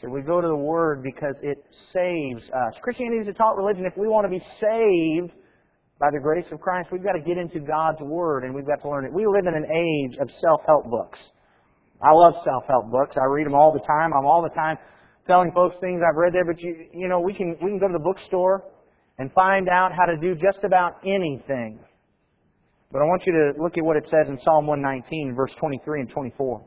So 0.02 0.10
we 0.10 0.22
go 0.22 0.42
to 0.42 0.48
the 0.48 0.56
Word 0.56 1.02
because 1.02 1.36
it 1.42 1.64
saves 1.94 2.44
us. 2.44 2.74
Christianity 2.82 3.22
is 3.22 3.28
a 3.30 3.34
taught 3.34 3.56
religion. 3.56 3.86
If 3.86 3.98
we 3.98 4.08
want 4.10 4.26
to 4.26 4.30
be 4.30 4.44
saved 4.60 5.32
by 6.04 6.12
the 6.12 6.20
grace 6.20 6.44
of 6.52 6.60
Christ, 6.60 6.90
we've 6.92 7.02
got 7.02 7.14
to 7.14 7.22
get 7.22 7.38
into 7.38 7.62
God's 7.62 8.02
Word 8.02 8.44
and 8.44 8.54
we've 8.54 8.68
got 8.68 8.82
to 8.82 8.90
learn 8.90 9.06
it. 9.06 9.14
We 9.14 9.26
live 9.26 9.48
in 9.48 9.56
an 9.56 9.64
age 9.72 10.18
of 10.20 10.28
self-help 10.42 10.92
books. 10.92 11.18
I 12.02 12.12
love 12.12 12.34
self-help 12.44 12.92
books. 12.92 13.16
I 13.16 13.24
read 13.24 13.46
them 13.46 13.56
all 13.56 13.72
the 13.72 13.80
time. 13.88 14.12
I'm 14.12 14.26
all 14.26 14.44
the 14.44 14.54
time 14.54 14.76
telling 15.28 15.54
folks 15.54 15.78
things 15.80 16.02
I've 16.04 16.18
read 16.18 16.34
there, 16.34 16.44
but 16.44 16.60
you, 16.60 16.88
you 16.94 17.08
know, 17.08 17.22
we 17.22 17.34
can, 17.34 17.56
we 17.62 17.70
can 17.70 17.80
go 17.80 17.88
to 17.88 17.94
the 17.94 18.04
bookstore 18.04 18.66
and 19.18 19.32
find 19.32 19.70
out 19.70 19.94
how 19.94 20.04
to 20.04 20.18
do 20.18 20.36
just 20.36 20.66
about 20.66 20.98
anything. 21.06 21.80
But 22.92 23.00
I 23.02 23.06
want 23.06 23.24
you 23.26 23.32
to 23.32 23.64
look 23.64 23.78
at 23.78 23.86
what 23.86 23.96
it 23.96 24.04
says 24.12 24.28
in 24.28 24.38
Psalm 24.44 24.68
119, 24.68 25.36
verse 25.36 25.54
23 25.58 26.02
and 26.02 26.10
24. 26.10 26.66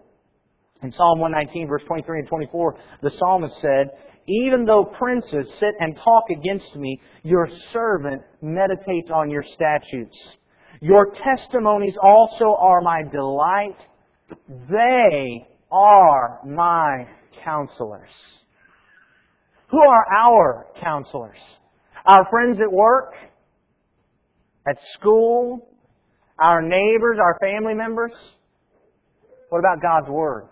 In 0.83 0.93
Psalm 0.93 1.21
119, 1.21 1.69
verse 1.69 1.83
23 1.87 2.21
and 2.21 2.29
24, 2.29 2.79
the 3.03 3.11
psalmist 3.19 3.55
said, 3.61 3.91
Even 4.29 4.65
though 4.65 4.85
princes 4.85 5.47
sit 5.61 5.75
and 5.79 5.97
talk 5.97 6.25
against 6.31 6.75
me, 6.75 7.01
your 7.23 7.49
servant 7.73 8.23
meditates 8.43 9.11
on 9.15 9.31
your 9.31 9.45
statutes. 9.55 10.17
Your 10.81 11.13
testimonies 11.25 11.95
also 12.03 12.57
are 12.59 12.81
my 12.81 13.03
delight. 13.03 13.77
They 14.69 15.47
are 15.71 16.41
my 16.45 17.07
counselors. 17.45 18.11
Who 19.71 19.79
are 19.79 20.07
our 20.15 20.67
counselors? 20.83 21.39
Our 22.05 22.27
friends 22.31 22.59
at 22.61 22.71
work, 22.71 23.15
at 24.69 24.77
school, 24.95 25.69
our 26.39 26.63
neighbors, 26.63 27.19
our 27.21 27.39
family 27.41 27.75
members? 27.75 28.13
What 29.49 29.61
about 29.61 29.81
God's 29.81 30.09
Word? 30.09 30.49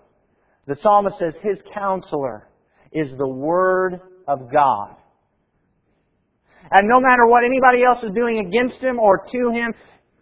The 0.66 0.76
psalmist 0.82 1.18
says 1.18 1.34
his 1.42 1.58
counselor 1.74 2.48
is 2.94 3.08
the 3.18 3.28
Word 3.28 4.00
of 4.26 4.50
God. 4.50 4.96
And 6.70 6.88
no 6.88 7.00
matter 7.00 7.26
what 7.26 7.44
anybody 7.44 7.84
else 7.84 8.02
is 8.02 8.10
doing 8.14 8.38
against 8.46 8.82
him 8.82 8.98
or 8.98 9.26
to 9.30 9.50
him, 9.52 9.74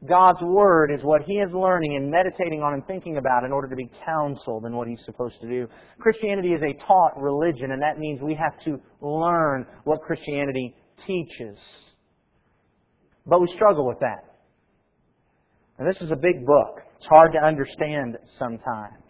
God's 0.08 0.40
Word 0.42 0.90
is 0.92 1.00
what 1.04 1.22
he 1.22 1.34
is 1.34 1.52
learning 1.52 1.94
and 1.94 2.10
meditating 2.10 2.60
on 2.60 2.74
and 2.74 2.84
thinking 2.86 3.18
about 3.18 3.44
in 3.44 3.52
order 3.52 3.68
to 3.68 3.76
be 3.76 3.88
counseled 4.04 4.64
in 4.66 4.74
what 4.74 4.88
he's 4.88 5.00
supposed 5.04 5.40
to 5.40 5.48
do. 5.48 5.68
Christianity 6.00 6.48
is 6.48 6.62
a 6.62 6.86
taught 6.86 7.12
religion, 7.16 7.70
and 7.70 7.80
that 7.80 7.98
means 7.98 8.20
we 8.20 8.34
have 8.34 8.58
to 8.64 8.80
learn 9.00 9.64
what 9.84 10.02
Christianity 10.02 10.74
teaches. 11.06 11.56
But 13.26 13.40
we 13.40 13.46
struggle 13.54 13.86
with 13.86 14.00
that. 14.00 14.24
And 15.78 15.88
this 15.88 16.00
is 16.02 16.10
a 16.10 16.16
big 16.16 16.44
book. 16.44 16.80
It's 16.96 17.06
hard 17.06 17.32
to 17.32 17.38
understand 17.38 18.18
sometimes. 18.38 19.02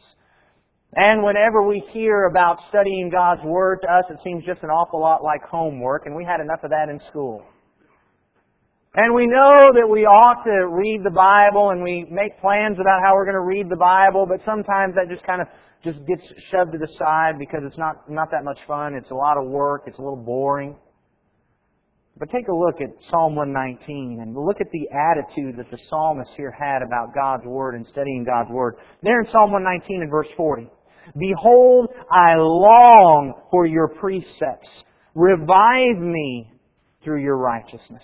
And 0.94 1.22
whenever 1.22 1.66
we 1.66 1.82
hear 1.90 2.26
about 2.26 2.58
studying 2.68 3.08
God's 3.08 3.40
Word, 3.44 3.78
to 3.82 3.88
us 3.88 4.04
it 4.11 4.18
seems 4.22 4.44
just 4.44 4.62
an 4.62 4.68
awful 4.68 5.00
lot 5.00 5.25
like 5.25 5.42
homework, 5.42 6.04
and 6.04 6.14
we 6.14 6.25
had 6.25 6.40
enough 6.40 6.61
of 6.64 6.70
that 6.70 6.90
in 6.90 7.00
school. 7.08 7.42
And 8.94 9.14
we 9.14 9.26
know 9.26 9.72
that 9.72 9.88
we 9.88 10.04
ought 10.04 10.44
to 10.44 10.68
read 10.68 11.00
the 11.02 11.11
Bible, 11.11 11.70
and 11.70 11.82
we 11.82 12.04
make 12.11 12.38
plans 12.42 12.76
about 12.78 13.00
how 13.02 13.14
we're 13.14 13.25
going 13.25 13.40
to 13.40 13.49
read 13.49 13.70
the 13.70 13.80
Bible, 13.80 14.26
but 14.28 14.44
sometimes 14.44 14.94
that 14.96 15.08
just 15.08 15.25
kind 15.25 15.40
of 15.40 15.49
just 15.82 15.99
gets 16.06 16.22
shoved 16.50 16.72
to 16.72 16.78
the 16.78 16.92
side 16.99 17.38
because 17.38 17.61
it's 17.64 17.78
not, 17.78 18.08
not 18.11 18.30
that 18.30 18.44
much 18.44 18.58
fun. 18.68 18.94
It's 18.94 19.11
a 19.11 19.14
lot 19.14 19.38
of 19.38 19.49
work. 19.49 19.84
It's 19.87 19.99
a 19.99 20.02
little 20.02 20.22
boring. 20.22 20.76
But 22.18 22.30
take 22.30 22.46
a 22.49 22.54
look 22.54 22.82
at 22.82 22.92
Psalm 23.08 23.34
119 23.34 24.20
and 24.20 24.37
look 24.37 24.61
at 24.61 24.70
the 24.70 24.87
attitude 24.92 25.56
that 25.56 25.70
the 25.70 25.78
psalmist 25.88 26.30
here 26.37 26.52
had 26.52 26.82
about 26.84 27.14
God's 27.14 27.46
Word 27.46 27.75
and 27.75 27.87
studying 27.87 28.25
God's 28.25 28.50
Word. 28.50 28.76
There 29.02 29.18
in 29.20 29.26
Psalm 29.32 29.50
119 29.50 30.02
and 30.02 30.11
verse 30.11 30.28
40. 30.37 30.68
Behold, 31.18 31.88
I 32.11 32.35
long 32.37 33.35
for 33.50 33.66
your 33.66 33.88
precepts. 33.88 34.68
Revive 35.14 35.99
me 35.99 36.50
through 37.04 37.23
your 37.23 37.37
righteousness. 37.37 38.02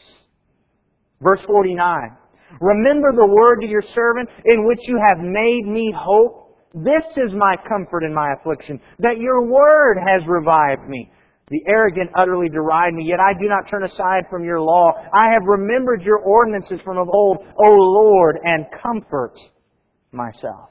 Verse 1.21 1.41
49. 1.47 2.17
Remember 2.61 3.13
the 3.13 3.27
word 3.27 3.61
to 3.61 3.69
your 3.69 3.83
servant 3.95 4.29
in 4.45 4.67
which 4.67 4.81
you 4.83 4.99
have 5.09 5.19
made 5.21 5.67
me 5.67 5.93
hope. 5.97 6.57
This 6.75 7.03
is 7.17 7.33
my 7.35 7.55
comfort 7.69 8.05
in 8.05 8.15
my 8.15 8.35
affliction, 8.39 8.81
that 8.99 9.19
your 9.19 9.47
word 9.47 9.99
has 10.07 10.23
revived 10.27 10.89
me. 10.89 11.11
The 11.51 11.63
arrogant 11.67 12.11
utterly 12.15 12.49
deride 12.51 12.93
me, 12.93 13.05
yet 13.07 13.21
I 13.21 13.33
do 13.33 13.49
not 13.49 13.71
turn 13.71 13.85
aside 13.85 14.25
from 14.29 14.45
your 14.45 14.61
law. 14.61 14.93
I 15.15 15.31
have 15.31 15.43
remembered 15.47 16.03
your 16.03 16.19
ordinances 16.19 16.79
from 16.85 16.99
of 16.99 17.09
old, 17.09 17.39
O 17.39 17.71
Lord, 17.71 18.39
and 18.45 18.67
comfort 18.83 19.35
myself. 20.13 20.69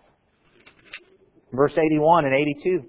Verse 1.54 1.74
81 1.78 2.26
and 2.26 2.34
82. 2.34 2.84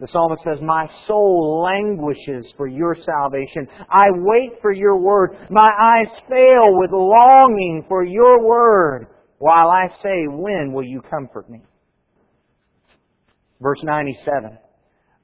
The 0.00 0.08
psalmist 0.12 0.42
says, 0.44 0.62
My 0.62 0.88
soul 1.08 1.64
languishes 1.64 2.52
for 2.56 2.68
your 2.68 2.94
salvation. 2.94 3.66
I 3.90 4.04
wait 4.14 4.60
for 4.62 4.72
your 4.72 4.96
word. 4.96 5.36
My 5.50 5.70
eyes 5.80 6.20
fail 6.30 6.78
with 6.78 6.90
longing 6.92 7.84
for 7.88 8.04
your 8.04 8.44
word, 8.46 9.08
while 9.38 9.70
I 9.70 9.88
say, 10.04 10.26
When 10.28 10.72
will 10.72 10.84
you 10.84 11.02
comfort 11.02 11.50
me? 11.50 11.62
Verse 13.60 13.80
97. 13.82 14.56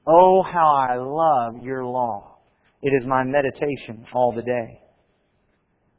Oh, 0.07 0.43
how 0.43 0.75
I 0.75 0.97
love 0.97 1.63
your 1.63 1.85
law. 1.85 2.37
It 2.81 2.89
is 3.01 3.07
my 3.07 3.23
meditation 3.23 4.05
all 4.13 4.33
the 4.35 4.43
day. 4.43 4.81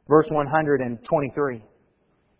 Verse 0.07 0.27
123. 0.29 1.63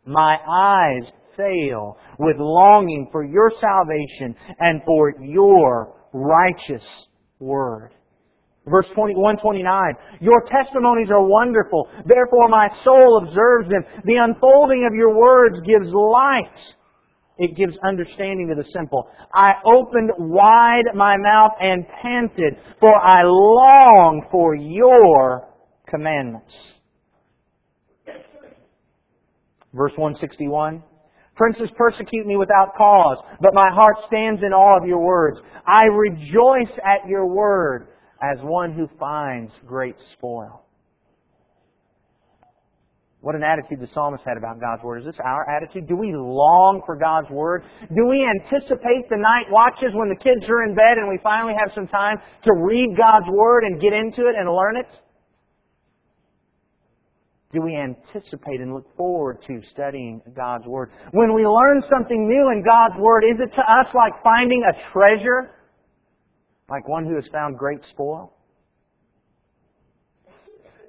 My 0.05 0.39
eyes 0.47 1.11
fail 1.37 1.97
with 2.19 2.37
longing 2.39 3.07
for 3.11 3.23
your 3.23 3.51
salvation 3.61 4.35
and 4.59 4.81
for 4.85 5.13
your 5.21 5.95
righteous 6.11 6.83
word. 7.39 7.91
Verse 8.65 8.87
21, 8.95 9.37
29. 9.37 9.93
Your 10.19 10.43
testimonies 10.51 11.09
are 11.09 11.25
wonderful. 11.25 11.87
Therefore 12.05 12.49
my 12.49 12.69
soul 12.83 13.23
observes 13.23 13.69
them. 13.69 13.83
The 14.03 14.17
unfolding 14.17 14.85
of 14.85 14.93
your 14.93 15.15
words 15.15 15.59
gives 15.65 15.87
light 15.93 16.75
it 17.37 17.55
gives 17.55 17.77
understanding 17.83 18.47
to 18.49 18.55
the 18.55 18.67
simple. 18.71 19.07
I 19.33 19.51
opened 19.63 20.11
wide 20.17 20.85
my 20.95 21.15
mouth 21.17 21.51
and 21.61 21.85
panted, 22.01 22.55
for 22.79 22.95
I 22.95 23.21
long 23.23 24.27
for 24.31 24.55
your 24.55 25.47
commandments. 25.87 26.53
Verse 29.73 29.91
161. 29.95 30.81
Princes 31.37 31.69
persecute 31.77 32.25
me 32.25 32.35
without 32.35 32.75
cause, 32.75 33.17
but 33.39 33.53
my 33.53 33.69
heart 33.71 33.97
stands 34.07 34.43
in 34.43 34.53
awe 34.53 34.81
of 34.81 34.87
your 34.87 34.99
words. 34.99 35.37
I 35.67 35.85
rejoice 35.85 36.75
at 36.83 37.07
your 37.07 37.27
word 37.27 37.87
as 38.21 38.39
one 38.41 38.73
who 38.73 38.89
finds 38.99 39.51
great 39.65 39.95
spoil. 40.13 40.63
What 43.21 43.35
an 43.35 43.43
attitude 43.43 43.81
the 43.81 43.89
psalmist 43.93 44.23
had 44.25 44.37
about 44.37 44.61
God's 44.61 44.83
Word. 44.83 44.99
Is 44.99 45.05
this 45.05 45.19
our 45.23 45.49
attitude? 45.49 45.87
Do 45.87 45.95
we 45.95 46.13
long 46.15 46.81
for 46.85 46.95
God's 46.95 47.29
Word? 47.29 47.63
Do 47.89 48.05
we 48.07 48.23
anticipate 48.23 49.09
the 49.09 49.17
night 49.17 49.45
watches 49.49 49.91
when 49.93 50.09
the 50.09 50.15
kids 50.15 50.45
are 50.47 50.63
in 50.63 50.75
bed 50.75 50.97
and 50.97 51.09
we 51.09 51.19
finally 51.23 51.53
have 51.57 51.73
some 51.73 51.87
time 51.87 52.17
to 52.43 52.53
read 52.53 52.95
God's 52.95 53.25
Word 53.29 53.63
and 53.65 53.81
get 53.81 53.93
into 53.93 54.27
it 54.29 54.35
and 54.37 54.47
learn 54.47 54.77
it? 54.77 54.87
Do 57.57 57.63
we 57.63 57.75
anticipate 57.75 58.61
and 58.61 58.71
look 58.71 58.95
forward 58.95 59.39
to 59.47 59.61
studying 59.71 60.21
God's 60.35 60.67
Word? 60.67 60.91
When 61.09 61.33
we 61.33 61.43
learn 61.43 61.81
something 61.89 62.27
new 62.27 62.51
in 62.51 62.63
God's 62.63 62.93
Word, 62.99 63.23
is 63.23 63.37
it 63.39 63.51
to 63.55 63.61
us 63.61 63.87
like 63.95 64.13
finding 64.23 64.61
a 64.61 64.91
treasure? 64.93 65.55
Like 66.69 66.87
one 66.87 67.03
who 67.03 67.15
has 67.15 67.27
found 67.31 67.57
great 67.57 67.79
spoil? 67.89 68.31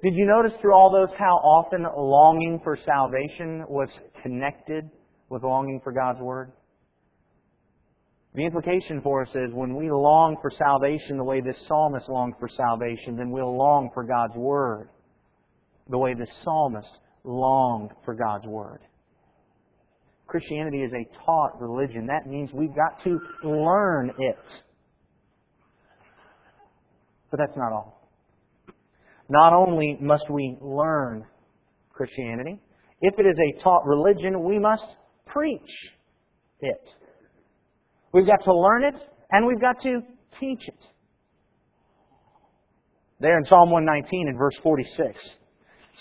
Did 0.03 0.13
you 0.13 0.27
notice 0.27 0.53
through 0.61 0.75
all 0.75 0.91
those 0.91 1.09
how 1.17 1.37
often 1.37 1.87
longing 1.97 2.59
for 2.63 2.77
salvation 2.85 3.65
was 3.67 3.89
connected 4.21 4.91
with 5.29 5.41
longing 5.41 5.81
for 5.83 5.91
God's 5.91 6.19
Word? 6.19 6.51
The 8.35 8.45
implication 8.45 9.01
for 9.01 9.23
us 9.23 9.29
is 9.33 9.49
when 9.53 9.75
we 9.75 9.89
long 9.89 10.37
for 10.39 10.51
salvation 10.51 11.17
the 11.17 11.23
way 11.23 11.41
this 11.41 11.57
psalmist 11.67 12.07
longed 12.09 12.35
for 12.39 12.47
salvation, 12.47 13.15
then 13.15 13.31
we'll 13.31 13.57
long 13.57 13.89
for 13.91 14.03
God's 14.03 14.35
Word 14.35 14.89
the 15.89 15.97
way 15.97 16.13
the 16.13 16.27
psalmist 16.43 16.89
longed 17.23 17.91
for 18.05 18.15
God's 18.15 18.45
Word. 18.45 18.81
Christianity 20.27 20.83
is 20.83 20.91
a 20.93 21.25
taught 21.25 21.59
religion. 21.59 22.05
That 22.05 22.27
means 22.27 22.51
we've 22.53 22.75
got 22.75 23.03
to 23.03 23.19
learn 23.43 24.11
it. 24.19 24.37
But 27.31 27.39
that's 27.39 27.57
not 27.57 27.73
all. 27.73 28.07
Not 29.27 29.53
only 29.53 29.97
must 29.99 30.29
we 30.29 30.57
learn 30.61 31.25
Christianity, 31.91 32.59
if 33.01 33.13
it 33.17 33.25
is 33.25 33.37
a 33.37 33.63
taught 33.63 33.85
religion, 33.85 34.43
we 34.43 34.59
must 34.59 34.85
preach 35.25 35.61
it. 36.61 36.81
We've 38.13 38.25
got 38.25 38.43
to 38.45 38.55
learn 38.55 38.83
it 38.83 38.95
and 39.31 39.47
we've 39.47 39.61
got 39.61 39.81
to 39.83 40.01
teach 40.39 40.67
it. 40.67 40.79
There 43.19 43.37
in 43.37 43.45
Psalm 43.45 43.69
119 43.69 44.29
and 44.29 44.37
verse 44.37 44.55
46. 44.63 45.17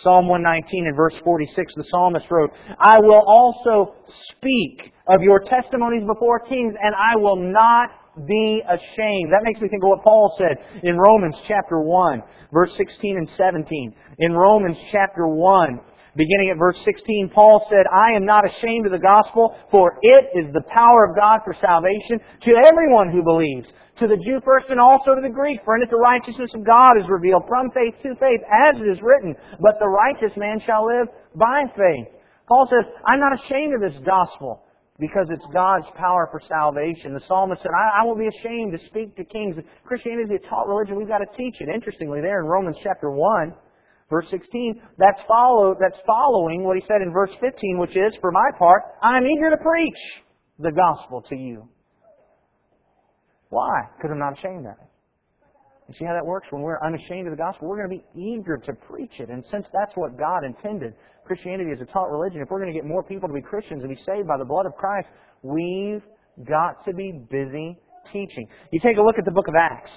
Psalm 0.02 0.28
119 0.28 0.86
and 0.86 0.96
verse 0.96 1.14
46, 1.24 1.74
the 1.74 1.84
psalmist 1.90 2.26
wrote, 2.30 2.50
I 2.78 2.96
will 3.00 3.22
also 3.26 3.94
speak 4.30 4.92
of 5.08 5.22
your 5.22 5.40
testimonies 5.40 6.04
before 6.06 6.40
kings, 6.40 6.74
and 6.80 6.94
I 6.94 7.16
will 7.18 7.36
not 7.36 7.90
be 8.26 8.62
ashamed. 8.68 9.32
That 9.32 9.42
makes 9.44 9.60
me 9.60 9.68
think 9.68 9.82
of 9.82 9.88
what 9.88 10.02
Paul 10.02 10.34
said 10.38 10.82
in 10.82 10.96
Romans 10.98 11.36
chapter 11.46 11.80
1, 11.80 12.22
verse 12.52 12.70
16 12.76 13.16
and 13.16 13.28
17. 13.36 13.94
In 14.18 14.32
Romans 14.32 14.76
chapter 14.92 15.26
1, 15.26 15.80
beginning 16.16 16.50
at 16.50 16.58
verse 16.58 16.78
16, 16.84 17.30
Paul 17.34 17.66
said, 17.68 17.86
I 17.90 18.16
am 18.16 18.24
not 18.24 18.46
ashamed 18.46 18.86
of 18.86 18.92
the 18.92 19.02
gospel, 19.02 19.56
for 19.70 19.98
it 20.02 20.30
is 20.34 20.52
the 20.52 20.64
power 20.68 21.08
of 21.08 21.16
God 21.16 21.40
for 21.44 21.54
salvation 21.60 22.20
to 22.42 22.62
everyone 22.66 23.10
who 23.10 23.22
believes, 23.22 23.68
to 23.98 24.06
the 24.06 24.20
Jew 24.24 24.40
first 24.44 24.70
and 24.70 24.80
also 24.80 25.14
to 25.14 25.22
the 25.22 25.32
Greek. 25.32 25.60
For 25.64 25.76
in 25.76 25.82
it 25.82 25.90
the 25.90 25.96
righteousness 25.96 26.50
of 26.54 26.64
God 26.64 26.96
is 26.98 27.08
revealed 27.08 27.44
from 27.48 27.70
faith 27.70 27.94
to 28.02 28.14
faith, 28.16 28.40
as 28.48 28.80
it 28.80 28.88
is 28.88 29.02
written, 29.02 29.34
but 29.60 29.78
the 29.80 29.88
righteous 29.88 30.36
man 30.36 30.60
shall 30.64 30.86
live 30.86 31.08
by 31.34 31.64
faith. 31.76 32.08
Paul 32.46 32.66
says, 32.70 32.88
I'm 33.06 33.20
not 33.20 33.38
ashamed 33.38 33.74
of 33.74 33.80
this 33.80 34.00
gospel 34.06 34.64
because 34.98 35.28
it's 35.30 35.44
God's 35.52 35.86
power 35.96 36.28
for 36.30 36.40
salvation. 36.48 37.14
The 37.14 37.22
psalmist 37.28 37.62
said, 37.62 37.70
I, 37.70 38.02
I 38.02 38.04
won't 38.04 38.18
be 38.18 38.26
ashamed 38.26 38.72
to 38.72 38.84
speak 38.86 39.14
to 39.16 39.24
kings. 39.24 39.56
Christianity 39.84 40.34
is 40.34 40.40
a 40.44 40.48
taught 40.48 40.66
religion. 40.66 40.96
We've 40.96 41.08
got 41.08 41.18
to 41.18 41.36
teach 41.36 41.60
it. 41.60 41.68
Interestingly, 41.72 42.20
there 42.20 42.40
in 42.40 42.46
Romans 42.46 42.76
chapter 42.82 43.10
1, 43.10 43.54
Verse 44.10 44.26
16, 44.30 44.80
that's, 44.96 45.20
follow, 45.28 45.76
that's 45.78 46.00
following 46.06 46.64
what 46.64 46.76
he 46.76 46.82
said 46.88 47.02
in 47.02 47.12
verse 47.12 47.30
15, 47.40 47.78
which 47.78 47.94
is, 47.96 48.16
for 48.20 48.32
my 48.32 48.48
part, 48.58 48.82
I'm 49.02 49.24
eager 49.26 49.50
to 49.50 49.58
preach 49.58 50.24
the 50.58 50.72
gospel 50.72 51.22
to 51.28 51.36
you. 51.36 51.68
Why? 53.50 53.68
Because 53.96 54.10
I'm 54.12 54.18
not 54.18 54.38
ashamed 54.38 54.66
of 54.66 54.72
it. 54.72 54.88
You 55.88 55.94
see 55.98 56.04
how 56.04 56.12
that 56.12 56.24
works? 56.24 56.48
When 56.50 56.62
we're 56.62 56.80
unashamed 56.84 57.26
of 57.26 57.32
the 57.32 57.42
gospel, 57.42 57.68
we're 57.68 57.78
going 57.78 57.90
to 57.90 57.96
be 57.96 58.20
eager 58.20 58.58
to 58.58 58.72
preach 58.74 59.20
it. 59.20 59.30
And 59.30 59.42
since 59.50 59.66
that's 59.72 59.92
what 59.94 60.18
God 60.18 60.44
intended, 60.44 60.94
Christianity 61.24 61.70
is 61.70 61.80
a 61.80 61.86
taught 61.86 62.10
religion, 62.10 62.42
if 62.42 62.50
we're 62.50 62.60
going 62.60 62.72
to 62.72 62.78
get 62.78 62.86
more 62.86 63.02
people 63.02 63.28
to 63.28 63.34
be 63.34 63.40
Christians 63.40 63.82
and 63.82 63.94
be 63.94 64.02
saved 64.04 64.28
by 64.28 64.36
the 64.38 64.44
blood 64.44 64.66
of 64.66 64.74
Christ, 64.76 65.08
we've 65.42 66.02
got 66.46 66.84
to 66.84 66.92
be 66.92 67.12
busy 67.30 67.78
teaching. 68.12 68.48
You 68.70 68.80
take 68.80 68.98
a 68.98 69.02
look 69.02 69.16
at 69.18 69.24
the 69.24 69.30
book 69.30 69.48
of 69.48 69.54
Acts. 69.58 69.90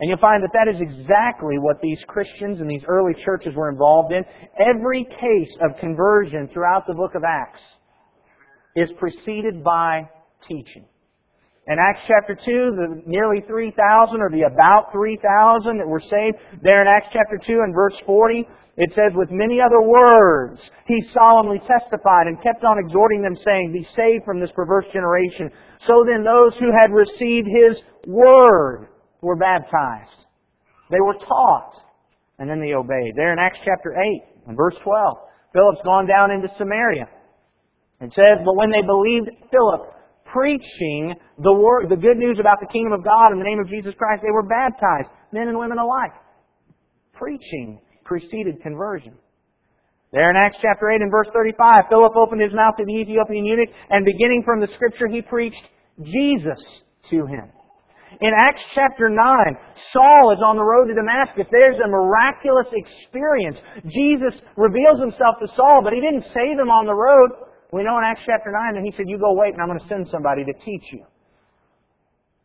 And 0.00 0.08
you'll 0.08 0.18
find 0.18 0.42
that 0.42 0.50
that 0.54 0.68
is 0.68 0.80
exactly 0.80 1.58
what 1.58 1.80
these 1.80 1.98
Christians 2.08 2.60
and 2.60 2.68
these 2.68 2.82
early 2.88 3.14
churches 3.24 3.54
were 3.54 3.70
involved 3.70 4.12
in. 4.12 4.24
Every 4.58 5.04
case 5.04 5.54
of 5.60 5.78
conversion 5.78 6.48
throughout 6.52 6.86
the 6.86 6.94
book 6.94 7.14
of 7.14 7.22
Acts 7.22 7.60
is 8.74 8.90
preceded 8.98 9.62
by 9.62 10.08
teaching. 10.48 10.86
In 11.66 11.78
Acts 11.78 12.02
chapter 12.06 12.34
2, 12.34 12.42
the 12.44 13.02
nearly 13.06 13.40
3,000 13.46 14.20
or 14.20 14.30
the 14.30 14.42
about 14.42 14.92
3,000 14.92 15.78
that 15.78 15.86
were 15.86 16.02
saved, 16.10 16.36
there 16.60 16.82
in 16.82 16.88
Acts 16.88 17.08
chapter 17.12 17.38
2 17.46 17.60
and 17.64 17.72
verse 17.72 17.96
40, 18.04 18.46
it 18.76 18.90
says, 18.94 19.12
with 19.14 19.30
many 19.30 19.60
other 19.60 19.80
words, 19.80 20.60
he 20.86 21.00
solemnly 21.14 21.60
testified 21.60 22.26
and 22.26 22.42
kept 22.42 22.64
on 22.64 22.78
exhorting 22.78 23.22
them, 23.22 23.36
saying, 23.46 23.72
Be 23.72 23.86
saved 23.96 24.24
from 24.24 24.40
this 24.40 24.50
perverse 24.50 24.86
generation. 24.92 25.48
So 25.86 26.04
then 26.06 26.24
those 26.24 26.58
who 26.58 26.72
had 26.76 26.90
received 26.90 27.46
his 27.46 27.80
word 28.06 28.88
were 29.24 29.36
baptized. 29.36 30.28
They 30.90 31.00
were 31.00 31.14
taught, 31.14 31.74
and 32.38 32.48
then 32.48 32.60
they 32.60 32.74
obeyed. 32.74 33.16
There 33.16 33.32
in 33.32 33.38
Acts 33.38 33.58
chapter 33.64 33.96
8 33.96 34.48
and 34.48 34.56
verse 34.56 34.76
12, 34.84 35.16
Philip's 35.52 35.82
gone 35.84 36.06
down 36.06 36.30
into 36.30 36.48
Samaria. 36.58 37.08
It 38.00 38.12
says, 38.14 38.44
But 38.44 38.56
when 38.56 38.70
they 38.70 38.82
believed 38.82 39.30
Philip 39.50 39.94
preaching 40.26 41.14
the 41.38 41.52
word, 41.52 41.88
the 41.88 41.96
good 41.96 42.18
news 42.18 42.36
about 42.40 42.58
the 42.60 42.66
kingdom 42.66 42.92
of 42.92 43.04
God 43.04 43.32
in 43.32 43.38
the 43.38 43.48
name 43.48 43.60
of 43.60 43.68
Jesus 43.68 43.94
Christ, 43.96 44.22
they 44.22 44.34
were 44.34 44.42
baptized, 44.42 45.08
men 45.32 45.48
and 45.48 45.58
women 45.58 45.78
alike. 45.78 46.12
Preaching 47.14 47.80
preceded 48.04 48.60
conversion. 48.60 49.14
There 50.12 50.30
in 50.30 50.36
Acts 50.36 50.58
chapter 50.60 50.90
8 50.90 51.00
and 51.00 51.10
verse 51.10 51.28
35, 51.32 51.86
Philip 51.88 52.12
opened 52.16 52.40
his 52.40 52.52
mouth 52.52 52.74
to 52.78 52.84
the 52.84 52.94
Ethiopian 53.00 53.46
eunuch, 53.46 53.70
and 53.90 54.04
beginning 54.04 54.42
from 54.44 54.60
the 54.60 54.68
scripture, 54.74 55.08
he 55.08 55.22
preached 55.22 55.64
Jesus 56.02 56.62
to 57.10 57.26
him. 57.26 57.50
In 58.20 58.32
Acts 58.46 58.62
chapter 58.74 59.10
9, 59.10 59.18
Saul 59.92 60.32
is 60.32 60.38
on 60.44 60.56
the 60.56 60.62
road 60.62 60.86
to 60.86 60.94
Damascus. 60.94 61.46
There's 61.50 61.80
a 61.82 61.88
miraculous 61.88 62.68
experience. 62.70 63.58
Jesus 63.90 64.38
reveals 64.56 65.00
himself 65.00 65.42
to 65.42 65.48
Saul, 65.56 65.82
but 65.82 65.92
he 65.92 66.00
didn't 66.00 66.24
save 66.30 66.58
him 66.58 66.70
on 66.70 66.86
the 66.86 66.94
road. 66.94 67.30
We 67.72 67.82
know 67.82 67.98
in 67.98 68.04
Acts 68.04 68.22
chapter 68.26 68.54
9 68.54 68.74
that 68.78 68.84
he 68.84 68.92
said, 68.96 69.10
You 69.10 69.18
go 69.18 69.34
wait 69.34 69.54
and 69.54 69.62
I'm 69.62 69.68
going 69.68 69.80
to 69.80 69.88
send 69.88 70.06
somebody 70.10 70.44
to 70.44 70.54
teach 70.64 70.92
you. 70.92 71.02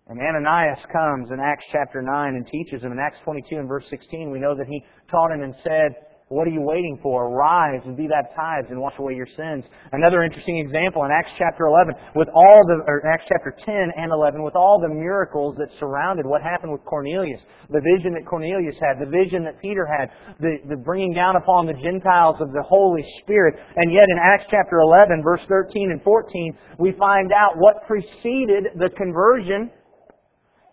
And 0.09 0.17
Ananias 0.17 0.81
comes 0.91 1.29
in 1.29 1.39
Acts 1.39 1.65
chapter 1.71 2.01
9 2.01 2.33
and 2.33 2.47
teaches 2.47 2.81
him. 2.81 2.91
In 2.91 2.97
Acts 2.97 3.21
22 3.23 3.57
and 3.57 3.67
verse 3.67 3.85
16, 3.91 4.31
we 4.31 4.39
know 4.39 4.57
that 4.57 4.65
he 4.65 4.83
taught 5.11 5.31
him 5.31 5.43
and 5.43 5.53
said, 5.61 5.93
what 6.29 6.45
are 6.45 6.51
you 6.53 6.61
waiting 6.61 6.99
for? 7.01 7.33
Rise 7.33 7.81
and 7.85 7.97
be 7.97 8.07
baptized 8.07 8.69
and 8.69 8.79
wash 8.79 8.93
away 8.99 9.13
your 9.13 9.27
sins. 9.35 9.65
Another 9.91 10.21
interesting 10.21 10.57
example 10.57 11.03
in 11.03 11.09
Acts 11.11 11.33
chapter 11.37 11.65
11, 11.65 11.95
with 12.15 12.29
all 12.33 12.61
the, 12.69 12.85
or 12.85 13.01
Acts 13.09 13.25
chapter 13.27 13.53
10 13.65 13.73
and 13.97 14.11
11, 14.13 14.43
with 14.43 14.55
all 14.55 14.79
the 14.79 14.93
miracles 14.93 15.55
that 15.57 15.69
surrounded 15.79 16.25
what 16.25 16.43
happened 16.43 16.71
with 16.71 16.85
Cornelius, 16.85 17.41
the 17.71 17.81
vision 17.81 18.13
that 18.13 18.29
Cornelius 18.29 18.77
had, 18.77 19.01
the 19.01 19.09
vision 19.09 19.43
that 19.43 19.59
Peter 19.59 19.89
had, 19.89 20.13
the, 20.39 20.57
the 20.69 20.77
bringing 20.77 21.13
down 21.13 21.35
upon 21.35 21.65
the 21.65 21.73
Gentiles 21.73 22.37
of 22.39 22.53
the 22.53 22.61
Holy 22.61 23.03
Spirit. 23.21 23.57
And 23.75 23.91
yet 23.91 24.05
in 24.07 24.17
Acts 24.21 24.45
chapter 24.51 24.85
11, 24.85 25.23
verse 25.23 25.41
13 25.49 25.89
and 25.91 26.01
14, 26.03 26.57
we 26.77 26.93
find 26.93 27.33
out 27.33 27.57
what 27.57 27.87
preceded 27.87 28.77
the 28.77 28.89
conversion 28.95 29.71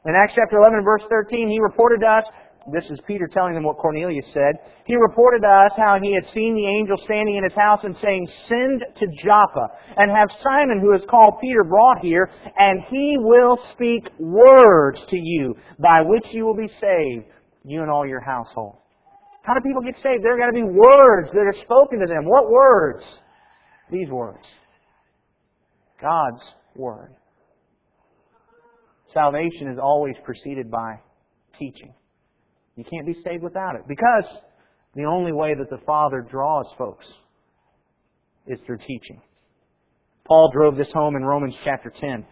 in 0.07 0.14
Acts 0.14 0.35
chapter 0.37 0.59
11 0.59 0.85
verse 0.85 1.03
13, 1.11 1.49
he 1.49 1.59
reported 1.59 1.99
to 1.99 2.07
us 2.07 2.25
this 2.72 2.85
is 2.90 2.98
Peter 3.07 3.29
telling 3.33 3.55
them 3.55 3.64
what 3.64 3.79
Cornelius 3.79 4.26
said. 4.33 4.59
He 4.87 4.96
reported 4.96 5.42
to 5.42 5.48
us 5.48 5.72
how 5.76 5.98
he 6.02 6.12
had 6.14 6.24
seen 6.35 6.55
the 6.55 6.66
angel 6.66 6.96
standing 7.05 7.37
in 7.37 7.44
his 7.44 7.55
house 7.55 7.81
and 7.85 7.96
saying, 8.02 8.29
Send 8.48 8.85
to 8.98 9.07
Joppa 9.22 9.68
and 9.96 10.11
have 10.11 10.29
Simon, 10.42 10.81
who 10.81 10.94
is 10.94 11.02
called 11.09 11.35
Peter, 11.40 11.62
brought 11.64 11.98
here, 12.00 12.31
and 12.59 12.83
he 12.90 13.16
will 13.18 13.59
speak 13.72 14.09
words 14.18 14.98
to 15.11 15.16
you 15.16 15.55
by 15.79 16.02
which 16.02 16.26
you 16.33 16.44
will 16.44 16.57
be 16.57 16.70
saved, 16.81 17.26
you 17.64 17.83
and 17.83 17.90
all 17.90 18.07
your 18.07 18.20
household. 18.20 18.79
How 19.42 19.55
do 19.55 19.61
people 19.61 19.83
get 19.83 19.94
saved? 20.02 20.24
There 20.24 20.35
are 20.35 20.38
got 20.38 20.50
to 20.50 20.52
be 20.52 20.64
words 20.64 21.31
that 21.33 21.46
are 21.46 21.62
spoken 21.62 22.00
to 22.00 22.07
them. 22.07 22.24
What 22.24 22.50
words? 22.50 23.05
These 23.90 24.11
words. 24.11 24.44
God's 26.00 26.42
Word. 26.74 27.14
Salvation 29.14 29.68
is 29.72 29.79
always 29.81 30.14
preceded 30.24 30.70
by 30.70 31.00
teaching. 31.59 31.94
You 32.77 32.85
can't 32.85 33.07
be 33.07 33.17
saved 33.25 33.43
without 33.43 33.75
it. 33.75 33.83
Because 33.89 34.25
the 34.95 35.05
only 35.05 35.33
way 35.33 35.55
that 35.55 35.71
the 35.71 35.85
Father 35.85 36.21
draws 36.21 36.67
folks 36.79 37.07
is 38.47 38.59
through 38.67 38.79
teaching. 38.79 39.21
Paul 40.27 40.51
drove 40.53 40.77
this 40.77 40.91
home 40.93 41.17
in 41.17 41.25
Romans 41.25 41.55
chapter 41.65 41.93
10. 42.01 42.27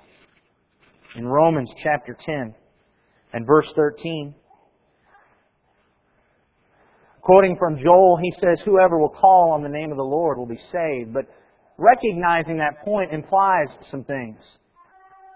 In 1.16 1.26
Romans 1.26 1.70
chapter 1.82 2.16
10 2.26 2.54
and 3.32 3.46
verse 3.46 3.70
13, 3.76 4.34
quoting 7.20 7.56
from 7.58 7.78
Joel, 7.82 8.18
he 8.20 8.32
says, 8.40 8.60
Whoever 8.64 8.98
will 8.98 9.10
call 9.10 9.52
on 9.52 9.62
the 9.62 9.68
name 9.68 9.90
of 9.90 9.96
the 9.96 10.02
Lord 10.02 10.38
will 10.38 10.46
be 10.46 10.60
saved. 10.72 11.14
But 11.14 11.26
recognizing 11.78 12.58
that 12.58 12.84
point 12.84 13.12
implies 13.12 13.68
some 13.90 14.04
things. 14.04 14.38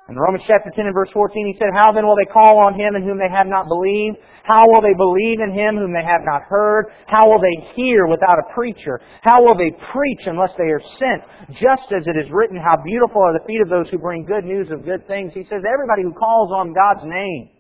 In 0.09 0.17
Romans 0.17 0.45
chapter 0.49 0.73
10 0.73 0.87
and 0.87 0.95
verse 0.95 1.11
14, 1.13 1.29
he 1.45 1.59
said, 1.61 1.69
How 1.77 1.93
then 1.93 2.07
will 2.07 2.17
they 2.17 2.33
call 2.33 2.65
on 2.65 2.81
him 2.81 2.97
in 2.97 3.05
whom 3.05 3.21
they 3.21 3.29
have 3.29 3.47
not 3.47 3.69
believed? 3.69 4.17
How 4.43 4.65
will 4.65 4.81
they 4.81 4.97
believe 4.97 5.41
in 5.45 5.53
him 5.53 5.77
whom 5.77 5.93
they 5.93 6.05
have 6.05 6.25
not 6.25 6.41
heard? 6.49 6.87
How 7.07 7.29
will 7.29 7.39
they 7.39 7.69
hear 7.77 8.07
without 8.07 8.41
a 8.41 8.55
preacher? 8.55 9.01
How 9.21 9.45
will 9.45 9.55
they 9.55 9.69
preach 9.93 10.25
unless 10.25 10.57
they 10.57 10.73
are 10.73 10.81
sent? 10.97 11.21
Just 11.61 11.93
as 11.93 12.09
it 12.09 12.17
is 12.17 12.33
written, 12.33 12.57
How 12.57 12.81
beautiful 12.81 13.21
are 13.21 13.37
the 13.37 13.45
feet 13.45 13.61
of 13.61 13.69
those 13.69 13.91
who 13.91 13.99
bring 13.99 14.25
good 14.25 14.45
news 14.45 14.71
of 14.73 14.83
good 14.83 15.07
things. 15.07 15.33
He 15.35 15.45
says, 15.45 15.61
Everybody 15.69 16.03
who 16.03 16.17
calls 16.17 16.53
on 16.57 16.73
God's 16.73 17.05
name 17.05 17.51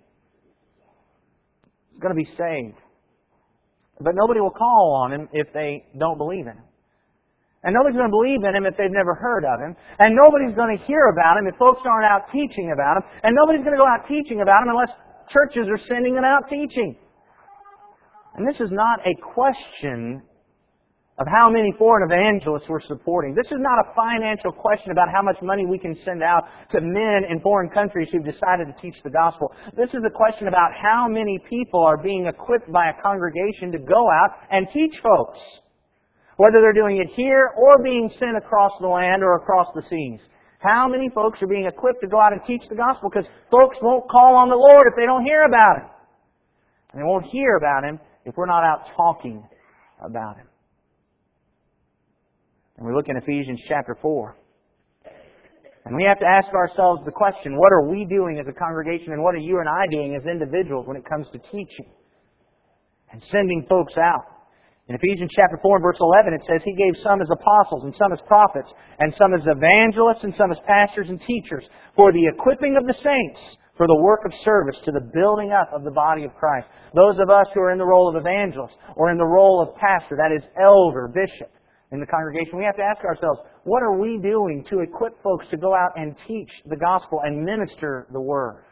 is 1.92 2.00
going 2.00 2.16
to 2.16 2.22
be 2.22 2.32
saved. 2.32 2.80
But 4.00 4.14
nobody 4.14 4.40
will 4.40 4.56
call 4.56 5.04
on 5.04 5.12
him 5.12 5.28
if 5.34 5.52
they 5.52 5.84
don't 5.98 6.16
believe 6.16 6.46
in 6.46 6.56
him. 6.56 6.67
And 7.64 7.74
nobody's 7.74 7.98
going 7.98 8.06
to 8.06 8.14
believe 8.14 8.44
in 8.46 8.54
him 8.54 8.66
if 8.66 8.78
they've 8.78 8.94
never 8.94 9.14
heard 9.14 9.42
of 9.42 9.58
him. 9.58 9.74
And 9.98 10.14
nobody's 10.14 10.54
going 10.54 10.78
to 10.78 10.80
hear 10.86 11.10
about 11.10 11.38
him 11.38 11.50
if 11.50 11.58
folks 11.58 11.82
aren't 11.82 12.06
out 12.06 12.30
teaching 12.30 12.70
about 12.70 13.02
him. 13.02 13.04
And 13.24 13.34
nobody's 13.34 13.66
going 13.66 13.74
to 13.74 13.82
go 13.82 13.88
out 13.88 14.06
teaching 14.06 14.40
about 14.40 14.62
him 14.62 14.70
unless 14.70 14.94
churches 15.30 15.66
are 15.66 15.80
sending 15.90 16.14
them 16.14 16.24
out 16.24 16.46
teaching. 16.48 16.96
And 18.36 18.46
this 18.46 18.60
is 18.60 18.70
not 18.70 19.02
a 19.02 19.14
question 19.34 20.22
of 21.18 21.26
how 21.26 21.50
many 21.50 21.74
foreign 21.76 22.06
evangelists 22.06 22.68
we're 22.68 22.80
supporting. 22.80 23.34
This 23.34 23.50
is 23.50 23.58
not 23.58 23.82
a 23.82 23.90
financial 23.90 24.52
question 24.52 24.92
about 24.92 25.08
how 25.10 25.20
much 25.20 25.36
money 25.42 25.66
we 25.66 25.78
can 25.78 25.96
send 26.04 26.22
out 26.22 26.44
to 26.70 26.80
men 26.80 27.26
in 27.28 27.40
foreign 27.40 27.70
countries 27.70 28.08
who've 28.12 28.24
decided 28.24 28.70
to 28.70 28.74
teach 28.80 28.94
the 29.02 29.10
gospel. 29.10 29.50
This 29.76 29.90
is 29.90 30.00
a 30.06 30.14
question 30.14 30.46
about 30.46 30.70
how 30.80 31.08
many 31.08 31.40
people 31.50 31.82
are 31.82 31.96
being 31.96 32.26
equipped 32.26 32.70
by 32.70 32.90
a 32.90 33.02
congregation 33.02 33.72
to 33.72 33.78
go 33.78 34.06
out 34.08 34.46
and 34.50 34.68
teach 34.72 34.94
folks 35.02 35.38
whether 36.38 36.62
they're 36.62 36.72
doing 36.72 36.98
it 37.02 37.10
here 37.14 37.50
or 37.58 37.82
being 37.82 38.08
sent 38.18 38.36
across 38.36 38.70
the 38.80 38.86
land 38.86 39.22
or 39.22 39.36
across 39.36 39.66
the 39.74 39.82
seas. 39.90 40.20
How 40.60 40.86
many 40.88 41.10
folks 41.10 41.42
are 41.42 41.46
being 41.46 41.66
equipped 41.66 42.00
to 42.00 42.08
go 42.08 42.20
out 42.20 42.32
and 42.32 42.40
teach 42.46 42.62
the 42.68 42.76
gospel? 42.76 43.10
Because 43.10 43.28
folks 43.50 43.76
won't 43.82 44.08
call 44.08 44.36
on 44.36 44.48
the 44.48 44.56
Lord 44.56 44.82
if 44.86 44.94
they 44.98 45.06
don't 45.06 45.26
hear 45.26 45.42
about 45.42 45.82
Him. 45.82 45.90
And 46.92 47.02
they 47.02 47.04
won't 47.04 47.26
hear 47.26 47.56
about 47.56 47.84
Him 47.84 47.98
if 48.24 48.36
we're 48.36 48.46
not 48.46 48.62
out 48.62 48.86
talking 48.96 49.42
about 50.00 50.36
Him. 50.36 50.46
And 52.76 52.86
we 52.86 52.94
look 52.94 53.08
in 53.08 53.16
Ephesians 53.16 53.60
chapter 53.66 53.96
4. 54.00 54.36
And 55.86 55.96
we 55.96 56.04
have 56.04 56.20
to 56.20 56.26
ask 56.26 56.54
ourselves 56.54 57.02
the 57.04 57.10
question, 57.10 57.56
what 57.58 57.72
are 57.72 57.88
we 57.88 58.04
doing 58.04 58.38
as 58.38 58.46
a 58.46 58.52
congregation 58.52 59.12
and 59.12 59.22
what 59.22 59.34
are 59.34 59.42
you 59.42 59.58
and 59.58 59.68
I 59.68 59.86
doing 59.90 60.14
as 60.14 60.22
individuals 60.30 60.86
when 60.86 60.96
it 60.96 61.04
comes 61.08 61.26
to 61.32 61.38
teaching 61.38 61.90
and 63.10 63.22
sending 63.32 63.66
folks 63.68 63.94
out? 63.96 64.37
In 64.88 64.96
Ephesians 64.96 65.30
chapter 65.36 65.60
4 65.60 65.76
and 65.76 65.82
verse 65.84 66.00
11, 66.00 66.32
it 66.32 66.40
says, 66.48 66.62
He 66.64 66.72
gave 66.72 66.96
some 67.04 67.20
as 67.20 67.28
apostles, 67.28 67.84
and 67.84 67.94
some 68.00 68.10
as 68.10 68.24
prophets, 68.26 68.72
and 68.98 69.12
some 69.20 69.34
as 69.34 69.44
evangelists, 69.44 70.24
and 70.24 70.34
some 70.34 70.50
as 70.50 70.58
pastors 70.66 71.10
and 71.10 71.20
teachers, 71.20 71.68
for 71.94 72.10
the 72.10 72.24
equipping 72.24 72.74
of 72.80 72.88
the 72.88 72.96
saints, 73.04 73.40
for 73.76 73.86
the 73.86 74.00
work 74.00 74.24
of 74.24 74.32
service, 74.42 74.80
to 74.84 74.90
the 74.90 75.12
building 75.12 75.52
up 75.52 75.68
of 75.76 75.84
the 75.84 75.90
body 75.90 76.24
of 76.24 76.34
Christ. 76.34 76.68
Those 76.94 77.20
of 77.20 77.28
us 77.28 77.46
who 77.52 77.60
are 77.60 77.70
in 77.70 77.76
the 77.76 77.84
role 77.84 78.08
of 78.08 78.16
evangelist, 78.16 78.76
or 78.96 79.10
in 79.10 79.18
the 79.18 79.28
role 79.28 79.60
of 79.60 79.76
pastor, 79.76 80.16
that 80.16 80.32
is 80.32 80.42
elder, 80.56 81.12
bishop, 81.12 81.52
in 81.92 82.00
the 82.00 82.06
congregation, 82.06 82.56
we 82.56 82.64
have 82.64 82.76
to 82.76 82.84
ask 82.84 83.04
ourselves, 83.04 83.40
what 83.64 83.82
are 83.82 83.98
we 83.98 84.16
doing 84.16 84.64
to 84.70 84.80
equip 84.80 85.22
folks 85.22 85.46
to 85.50 85.58
go 85.58 85.74
out 85.74 85.92
and 85.96 86.16
teach 86.26 86.50
the 86.64 86.76
gospel 86.76 87.20
and 87.24 87.44
minister 87.44 88.06
the 88.12 88.20
word? 88.20 88.64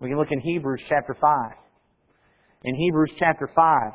We 0.00 0.08
can 0.08 0.18
look 0.18 0.32
in 0.32 0.40
Hebrews 0.40 0.82
chapter 0.88 1.16
5. 1.18 1.32
In 2.64 2.74
Hebrews 2.76 3.12
chapter 3.18 3.50
5, 3.54 3.92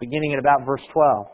beginning 0.00 0.32
at 0.32 0.38
about 0.38 0.64
verse 0.66 0.82
12. 0.92 1.26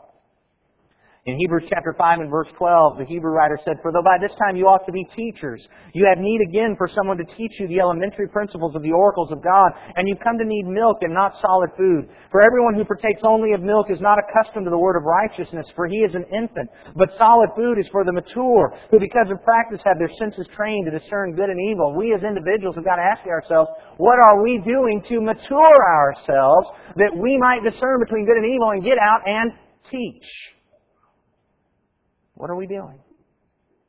In 1.25 1.41
Hebrews 1.41 1.65
chapter 1.73 1.89
5 1.97 2.21
and 2.21 2.29
verse 2.29 2.53
12, 2.53 3.01
the 3.01 3.09
Hebrew 3.09 3.33
writer 3.33 3.57
said, 3.65 3.81
For 3.81 3.89
though 3.89 4.05
by 4.05 4.21
this 4.21 4.37
time 4.37 4.53
you 4.53 4.69
ought 4.69 4.85
to 4.85 4.93
be 4.93 5.09
teachers, 5.17 5.57
you 5.97 6.05
have 6.05 6.21
need 6.21 6.37
again 6.45 6.77
for 6.77 6.85
someone 6.85 7.17
to 7.17 7.25
teach 7.33 7.57
you 7.57 7.65
the 7.65 7.81
elementary 7.81 8.29
principles 8.29 8.77
of 8.77 8.85
the 8.85 8.93
oracles 8.93 9.33
of 9.33 9.41
God, 9.41 9.73
and 9.97 10.05
you've 10.05 10.21
come 10.21 10.37
to 10.37 10.45
need 10.45 10.69
milk 10.69 11.01
and 11.01 11.09
not 11.09 11.33
solid 11.41 11.73
food. 11.73 12.13
For 12.29 12.45
everyone 12.45 12.77
who 12.77 12.85
partakes 12.85 13.25
only 13.25 13.57
of 13.57 13.65
milk 13.65 13.89
is 13.89 13.97
not 14.05 14.21
accustomed 14.21 14.69
to 14.69 14.69
the 14.69 14.77
word 14.77 15.01
of 15.01 15.09
righteousness, 15.09 15.65
for 15.73 15.89
he 15.89 16.05
is 16.05 16.13
an 16.13 16.29
infant. 16.29 16.69
But 16.93 17.17
solid 17.17 17.49
food 17.57 17.81
is 17.81 17.89
for 17.89 18.05
the 18.05 18.13
mature, 18.13 18.77
who 18.93 19.01
because 19.01 19.33
of 19.33 19.41
practice 19.41 19.81
have 19.81 19.97
their 19.97 20.13
senses 20.21 20.45
trained 20.53 20.85
to 20.85 20.93
discern 20.93 21.33
good 21.33 21.49
and 21.49 21.57
evil. 21.57 21.97
We 21.97 22.13
as 22.13 22.21
individuals 22.21 22.77
have 22.77 22.85
got 22.85 23.01
to 23.01 23.09
ask 23.17 23.25
ourselves, 23.25 23.73
what 23.97 24.21
are 24.21 24.45
we 24.45 24.61
doing 24.61 25.01
to 25.09 25.25
mature 25.25 25.79
ourselves 25.89 26.69
that 27.01 27.17
we 27.17 27.41
might 27.41 27.65
discern 27.65 27.97
between 27.97 28.29
good 28.29 28.37
and 28.37 28.45
evil 28.45 28.77
and 28.77 28.85
get 28.85 29.01
out 29.01 29.25
and 29.25 29.49
teach? 29.89 30.53
What 32.35 32.49
are 32.49 32.55
we 32.55 32.67
doing? 32.67 32.99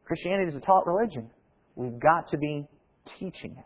Christianity 0.05 0.51
is 0.51 0.57
a 0.57 0.61
taught 0.61 0.87
religion. 0.87 1.31
We've 1.75 1.99
got 2.01 2.31
to 2.31 2.39
be 2.39 2.67
teaching 3.19 3.57
it. 3.59 3.65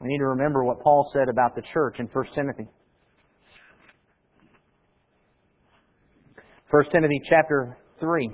We 0.00 0.08
need 0.08 0.18
to 0.18 0.26
remember 0.28 0.64
what 0.64 0.80
Paul 0.80 1.10
said 1.12 1.28
about 1.28 1.54
the 1.54 1.62
church 1.62 2.00
in 2.00 2.06
1 2.06 2.24
Timothy. 2.34 2.68
1 6.70 6.84
Timothy 6.90 7.20
chapter 7.28 7.76
3 8.00 8.30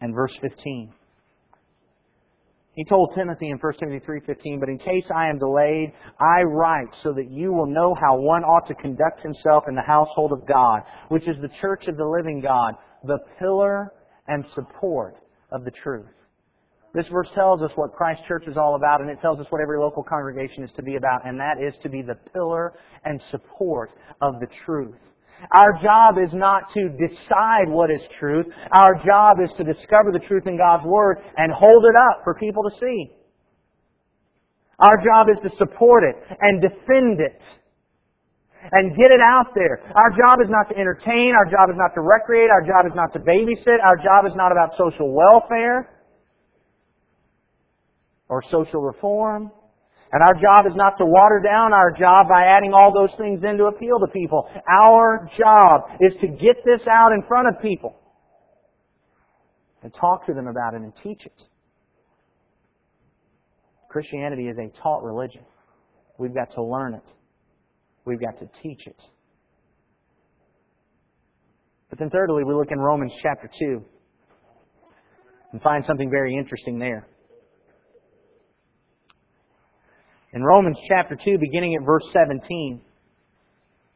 and 0.00 0.14
verse 0.14 0.32
15. 0.40 0.92
He 2.76 2.84
told 2.84 3.14
Timothy 3.14 3.48
in 3.48 3.56
1 3.56 3.72
Timothy 3.80 4.04
3.15, 4.06 4.60
But 4.60 4.68
in 4.68 4.78
case 4.78 5.04
I 5.14 5.30
am 5.30 5.38
delayed, 5.38 5.94
I 6.20 6.42
write 6.42 6.88
so 7.02 7.14
that 7.14 7.30
you 7.30 7.50
will 7.50 7.66
know 7.66 7.94
how 7.98 8.18
one 8.18 8.44
ought 8.44 8.68
to 8.68 8.74
conduct 8.74 9.22
himself 9.22 9.64
in 9.66 9.74
the 9.74 9.82
household 9.82 10.30
of 10.30 10.46
God, 10.46 10.82
which 11.08 11.26
is 11.26 11.36
the 11.40 11.48
church 11.60 11.88
of 11.88 11.96
the 11.96 12.04
living 12.04 12.42
God, 12.42 12.74
the 13.02 13.18
pillar 13.38 13.94
and 14.28 14.44
support 14.54 15.16
of 15.50 15.64
the 15.64 15.70
truth. 15.82 16.04
This 16.92 17.08
verse 17.08 17.28
tells 17.34 17.62
us 17.62 17.70
what 17.76 17.94
Christ 17.94 18.22
Church 18.28 18.44
is 18.46 18.58
all 18.58 18.76
about, 18.76 19.00
and 19.00 19.08
it 19.08 19.20
tells 19.22 19.40
us 19.40 19.46
what 19.48 19.62
every 19.62 19.78
local 19.78 20.02
congregation 20.02 20.62
is 20.62 20.70
to 20.76 20.82
be 20.82 20.96
about, 20.96 21.26
and 21.26 21.40
that 21.40 21.56
is 21.62 21.74
to 21.82 21.88
be 21.88 22.02
the 22.02 22.16
pillar 22.32 22.74
and 23.04 23.22
support 23.30 23.90
of 24.20 24.34
the 24.40 24.48
truth. 24.66 24.96
Our 25.52 25.78
job 25.82 26.16
is 26.18 26.32
not 26.32 26.72
to 26.74 26.88
decide 26.88 27.68
what 27.68 27.90
is 27.90 28.00
truth. 28.18 28.46
Our 28.72 28.94
job 29.04 29.36
is 29.44 29.50
to 29.58 29.64
discover 29.64 30.10
the 30.12 30.24
truth 30.26 30.46
in 30.46 30.56
God's 30.56 30.84
Word 30.84 31.18
and 31.36 31.52
hold 31.52 31.84
it 31.84 31.96
up 31.96 32.22
for 32.24 32.34
people 32.34 32.62
to 32.64 32.70
see. 32.80 33.12
Our 34.78 34.96
job 35.04 35.28
is 35.30 35.50
to 35.50 35.56
support 35.56 36.04
it 36.04 36.16
and 36.40 36.60
defend 36.60 37.20
it 37.20 37.40
and 38.72 38.96
get 38.96 39.10
it 39.10 39.20
out 39.20 39.54
there. 39.54 39.80
Our 39.94 40.10
job 40.10 40.40
is 40.42 40.50
not 40.50 40.68
to 40.68 40.76
entertain. 40.78 41.34
Our 41.34 41.46
job 41.46 41.70
is 41.70 41.76
not 41.76 41.94
to 41.94 42.00
recreate. 42.00 42.50
Our 42.50 42.62
job 42.62 42.86
is 42.86 42.92
not 42.94 43.12
to 43.12 43.20
babysit. 43.20 43.78
Our 43.80 43.96
job 43.96 44.26
is 44.26 44.32
not 44.34 44.52
about 44.52 44.76
social 44.76 45.12
welfare 45.14 45.90
or 48.28 48.42
social 48.50 48.80
reform. 48.80 49.50
And 50.12 50.22
our 50.22 50.34
job 50.34 50.66
is 50.66 50.76
not 50.76 50.98
to 50.98 51.04
water 51.04 51.42
down 51.44 51.72
our 51.72 51.90
job 51.90 52.28
by 52.28 52.44
adding 52.44 52.72
all 52.72 52.92
those 52.94 53.10
things 53.18 53.42
in 53.42 53.58
to 53.58 53.64
appeal 53.64 53.98
to 53.98 54.06
people. 54.12 54.48
Our 54.70 55.28
job 55.36 55.98
is 56.00 56.12
to 56.20 56.28
get 56.28 56.56
this 56.64 56.80
out 56.90 57.12
in 57.12 57.22
front 57.26 57.48
of 57.48 57.60
people 57.60 57.96
and 59.82 59.92
talk 59.94 60.26
to 60.26 60.32
them 60.32 60.46
about 60.46 60.74
it 60.74 60.82
and 60.82 60.92
teach 61.02 61.26
it. 61.26 61.42
Christianity 63.88 64.48
is 64.48 64.56
a 64.58 64.68
taught 64.82 65.02
religion. 65.02 65.42
We've 66.18 66.34
got 66.34 66.52
to 66.54 66.62
learn 66.62 66.94
it. 66.94 67.04
We've 68.04 68.20
got 68.20 68.38
to 68.38 68.48
teach 68.62 68.86
it. 68.86 69.00
But 71.90 71.98
then 71.98 72.10
thirdly, 72.10 72.44
we 72.44 72.54
look 72.54 72.70
in 72.70 72.78
Romans 72.78 73.12
chapter 73.22 73.50
2 73.58 73.84
and 75.52 75.62
find 75.62 75.84
something 75.86 76.10
very 76.10 76.34
interesting 76.34 76.78
there. 76.78 77.08
In 80.36 80.42
Romans 80.42 80.76
chapter 80.86 81.16
2, 81.16 81.38
beginning 81.38 81.76
at 81.76 81.86
verse 81.86 82.04
17, 82.12 82.82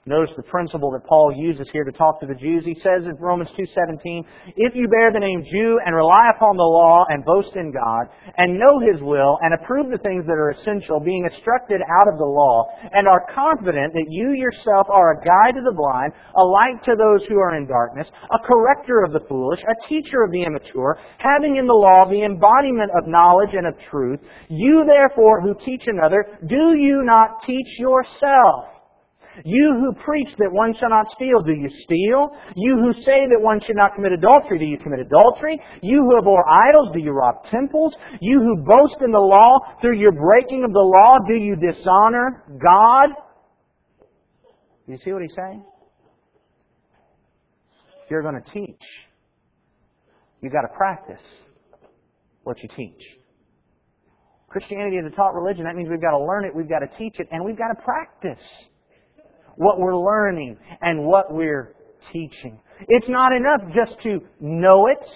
Notice 0.06 0.32
the 0.34 0.48
principle 0.48 0.90
that 0.92 1.04
Paul 1.04 1.28
uses 1.36 1.68
here 1.76 1.84
to 1.84 1.92
talk 1.92 2.20
to 2.20 2.26
the 2.26 2.34
Jews. 2.34 2.64
He 2.64 2.80
says 2.80 3.04
in 3.04 3.20
Romans 3.20 3.50
2.17, 3.52 4.24
If 4.56 4.74
you 4.74 4.88
bear 4.88 5.12
the 5.12 5.20
name 5.20 5.44
Jew 5.44 5.76
and 5.84 5.94
rely 5.94 6.32
upon 6.32 6.56
the 6.56 6.64
law 6.64 7.04
and 7.10 7.22
boast 7.22 7.52
in 7.54 7.68
God, 7.70 8.08
and 8.38 8.56
know 8.56 8.80
His 8.80 9.02
will, 9.04 9.36
and 9.42 9.52
approve 9.52 9.92
the 9.92 10.00
things 10.00 10.24
that 10.24 10.40
are 10.40 10.56
essential, 10.56 11.04
being 11.04 11.28
instructed 11.28 11.84
out 12.00 12.08
of 12.08 12.16
the 12.16 12.24
law, 12.24 12.64
and 12.96 13.06
are 13.06 13.28
confident 13.28 13.92
that 13.92 14.08
you 14.08 14.32
yourself 14.32 14.88
are 14.88 15.12
a 15.12 15.20
guide 15.20 15.52
to 15.52 15.60
the 15.68 15.76
blind, 15.76 16.16
a 16.32 16.44
light 16.48 16.80
to 16.88 16.96
those 16.96 17.28
who 17.28 17.36
are 17.36 17.60
in 17.60 17.68
darkness, 17.68 18.08
a 18.08 18.40
corrector 18.48 19.04
of 19.04 19.12
the 19.12 19.28
foolish, 19.28 19.60
a 19.68 19.76
teacher 19.86 20.24
of 20.24 20.32
the 20.32 20.48
immature, 20.48 20.96
having 21.18 21.56
in 21.56 21.66
the 21.66 21.76
law 21.76 22.08
the 22.08 22.24
embodiment 22.24 22.88
of 22.96 23.04
knowledge 23.04 23.52
and 23.52 23.68
of 23.68 23.76
truth, 23.92 24.20
you 24.48 24.80
therefore 24.88 25.42
who 25.42 25.52
teach 25.60 25.84
another, 25.92 26.24
do 26.48 26.72
you 26.72 27.04
not 27.04 27.44
teach 27.44 27.68
yourself? 27.76 28.79
You 29.44 29.72
who 29.78 30.02
preach 30.02 30.28
that 30.38 30.50
one 30.50 30.74
shall 30.74 30.90
not 30.90 31.06
steal, 31.12 31.40
do 31.40 31.52
you 31.52 31.68
steal? 31.84 32.30
You 32.56 32.76
who 32.76 32.92
say 33.04 33.26
that 33.26 33.40
one 33.40 33.60
should 33.60 33.76
not 33.76 33.94
commit 33.94 34.12
adultery, 34.12 34.58
do 34.58 34.64
you 34.64 34.78
commit 34.78 35.00
adultery? 35.00 35.58
You 35.82 36.02
who 36.02 36.18
abhor 36.18 36.44
idols, 36.68 36.90
do 36.92 36.98
you 36.98 37.12
rob 37.12 37.44
temples? 37.50 37.94
You 38.20 38.38
who 38.38 38.64
boast 38.64 38.96
in 39.04 39.12
the 39.12 39.18
law, 39.18 39.58
through 39.80 39.96
your 39.96 40.12
breaking 40.12 40.64
of 40.64 40.72
the 40.72 40.80
law, 40.80 41.18
do 41.30 41.36
you 41.36 41.56
dishonor 41.56 42.44
God? 42.60 43.10
You 44.86 44.98
see 45.04 45.12
what 45.12 45.22
he's 45.22 45.34
saying? 45.36 45.64
You're 48.10 48.22
going 48.22 48.42
to 48.42 48.50
teach, 48.50 48.82
you've 50.42 50.52
got 50.52 50.62
to 50.62 50.74
practice 50.76 51.22
what 52.42 52.60
you 52.60 52.68
teach. 52.76 53.00
Christianity 54.48 54.96
is 54.96 55.04
a 55.06 55.14
taught 55.14 55.32
religion. 55.32 55.64
That 55.64 55.76
means 55.76 55.88
we've 55.88 56.00
got 56.00 56.10
to 56.10 56.18
learn 56.18 56.44
it, 56.44 56.54
we've 56.54 56.68
got 56.68 56.80
to 56.80 56.88
teach 56.98 57.20
it, 57.20 57.28
and 57.30 57.44
we've 57.44 57.56
got 57.56 57.68
to 57.68 57.80
practice 57.84 58.44
what 59.60 59.78
we're 59.78 59.94
learning 59.94 60.56
and 60.80 61.04
what 61.04 61.26
we're 61.34 61.74
teaching. 62.14 62.58
It's 62.88 63.08
not 63.10 63.32
enough 63.32 63.60
just 63.74 64.00
to 64.04 64.20
know 64.40 64.86
it. 64.86 65.06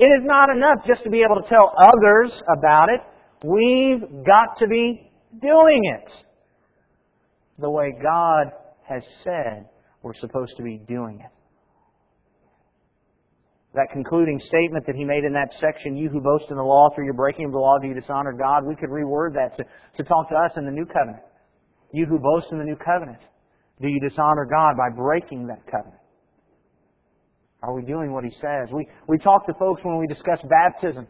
It 0.00 0.06
is 0.06 0.24
not 0.24 0.50
enough 0.50 0.84
just 0.88 1.04
to 1.04 1.10
be 1.10 1.22
able 1.22 1.40
to 1.40 1.48
tell 1.48 1.72
others 1.78 2.32
about 2.58 2.88
it. 2.88 3.00
We've 3.44 4.00
got 4.26 4.58
to 4.58 4.66
be 4.66 5.08
doing 5.40 5.82
it 5.84 6.10
the 7.60 7.70
way 7.70 7.92
God 8.02 8.50
has 8.88 9.04
said 9.22 9.68
we're 10.02 10.14
supposed 10.14 10.56
to 10.56 10.64
be 10.64 10.78
doing 10.88 11.20
it. 11.20 11.30
That 13.74 13.86
concluding 13.92 14.40
statement 14.48 14.84
that 14.86 14.96
he 14.96 15.04
made 15.04 15.22
in 15.22 15.32
that 15.34 15.50
section, 15.60 15.96
you 15.96 16.08
who 16.08 16.20
boast 16.20 16.46
in 16.50 16.56
the 16.56 16.62
law 16.62 16.90
through 16.92 17.04
your 17.04 17.14
breaking 17.14 17.46
of 17.46 17.52
the 17.52 17.58
law, 17.58 17.78
do 17.80 17.86
you 17.86 17.94
dishonor 17.94 18.32
God? 18.32 18.66
We 18.66 18.74
could 18.74 18.90
reword 18.90 19.34
that 19.34 19.56
to, 19.58 19.64
to 20.02 20.02
talk 20.02 20.28
to 20.30 20.34
us 20.34 20.50
in 20.56 20.64
the 20.64 20.72
new 20.72 20.86
covenant. 20.86 21.22
You 21.92 22.06
who 22.06 22.18
boast 22.18 22.46
in 22.50 22.58
the 22.58 22.64
new 22.64 22.76
covenant, 22.76 23.20
do 23.80 23.88
you 23.90 24.00
dishonor 24.00 24.46
God 24.46 24.76
by 24.76 24.88
breaking 24.94 25.46
that 25.48 25.64
covenant? 25.70 26.00
Are 27.62 27.74
we 27.74 27.82
doing 27.82 28.12
what 28.12 28.24
He 28.24 28.32
says? 28.40 28.72
We, 28.72 28.86
we 29.06 29.18
talk 29.18 29.46
to 29.46 29.54
folks 29.58 29.82
when 29.84 29.98
we 29.98 30.06
discuss 30.06 30.40
baptism. 30.48 31.06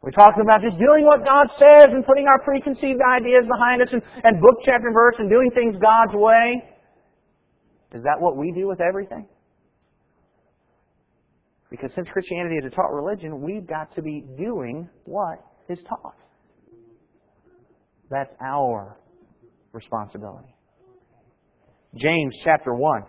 We're 0.00 0.12
talking 0.12 0.42
about 0.42 0.62
just 0.62 0.78
doing 0.78 1.04
what 1.04 1.24
God 1.24 1.48
says 1.58 1.86
and 1.90 2.06
putting 2.06 2.26
our 2.28 2.40
preconceived 2.44 3.00
ideas 3.02 3.44
behind 3.50 3.82
us 3.82 3.88
and, 3.92 4.02
and 4.24 4.40
book, 4.40 4.58
chapter, 4.64 4.86
and 4.86 4.94
verse 4.94 5.16
and 5.18 5.28
doing 5.28 5.50
things 5.54 5.74
God's 5.82 6.12
way. 6.14 6.62
Is 7.92 8.02
that 8.04 8.20
what 8.20 8.36
we 8.36 8.52
do 8.52 8.68
with 8.68 8.80
everything? 8.80 9.26
Because 11.70 11.90
since 11.94 12.08
Christianity 12.12 12.56
is 12.56 12.66
a 12.66 12.70
taught 12.70 12.92
religion, 12.92 13.42
we've 13.42 13.66
got 13.66 13.94
to 13.96 14.02
be 14.02 14.24
doing 14.38 14.88
what 15.04 15.38
is 15.68 15.78
taught. 15.88 16.16
That's 18.10 18.32
our 18.40 18.96
responsibility. 19.76 20.52
James 21.94 22.34
chapter 22.42 22.74
1. 22.74 23.02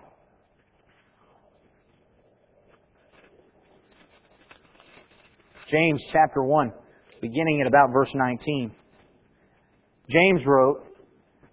James 5.69 6.01
chapter 6.13 6.43
1, 6.43 6.71
beginning 7.21 7.59
at 7.61 7.67
about 7.67 7.91
verse 7.91 8.11
19. 8.13 8.71
James 10.09 10.41
wrote, 10.45 10.85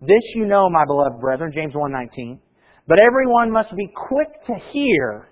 This 0.01 0.23
you 0.35 0.47
know, 0.47 0.69
my 0.71 0.85
beloved 0.85 1.21
brethren, 1.21 1.51
James 1.53 1.75
1:19, 1.75 2.39
but 2.87 3.01
everyone 3.03 3.51
must 3.51 3.75
be 3.75 3.89
quick 3.89 4.29
to 4.47 4.55
hear, 4.71 5.29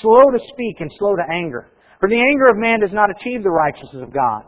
slow 0.00 0.20
to 0.32 0.38
speak 0.48 0.80
and 0.80 0.90
slow 0.96 1.16
to 1.16 1.22
anger, 1.30 1.68
for 2.00 2.08
the 2.08 2.18
anger 2.18 2.46
of 2.50 2.56
man 2.56 2.80
does 2.80 2.92
not 2.92 3.10
achieve 3.10 3.42
the 3.42 3.50
righteousness 3.50 4.02
of 4.02 4.12
God. 4.12 4.44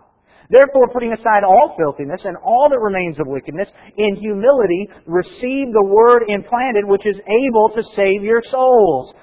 Therefore, 0.50 0.88
putting 0.92 1.12
aside 1.12 1.44
all 1.44 1.74
filthiness 1.76 2.22
and 2.24 2.36
all 2.42 2.68
that 2.70 2.78
remains 2.78 3.20
of 3.20 3.26
wickedness, 3.26 3.68
in 3.96 4.16
humility 4.16 4.88
receive 5.06 5.72
the 5.72 5.84
word 5.84 6.24
implanted, 6.28 6.84
which 6.86 7.04
is 7.04 7.16
able 7.16 7.68
to 7.74 7.82
save 7.94 8.22
your 8.22 8.42
souls. 8.50 9.14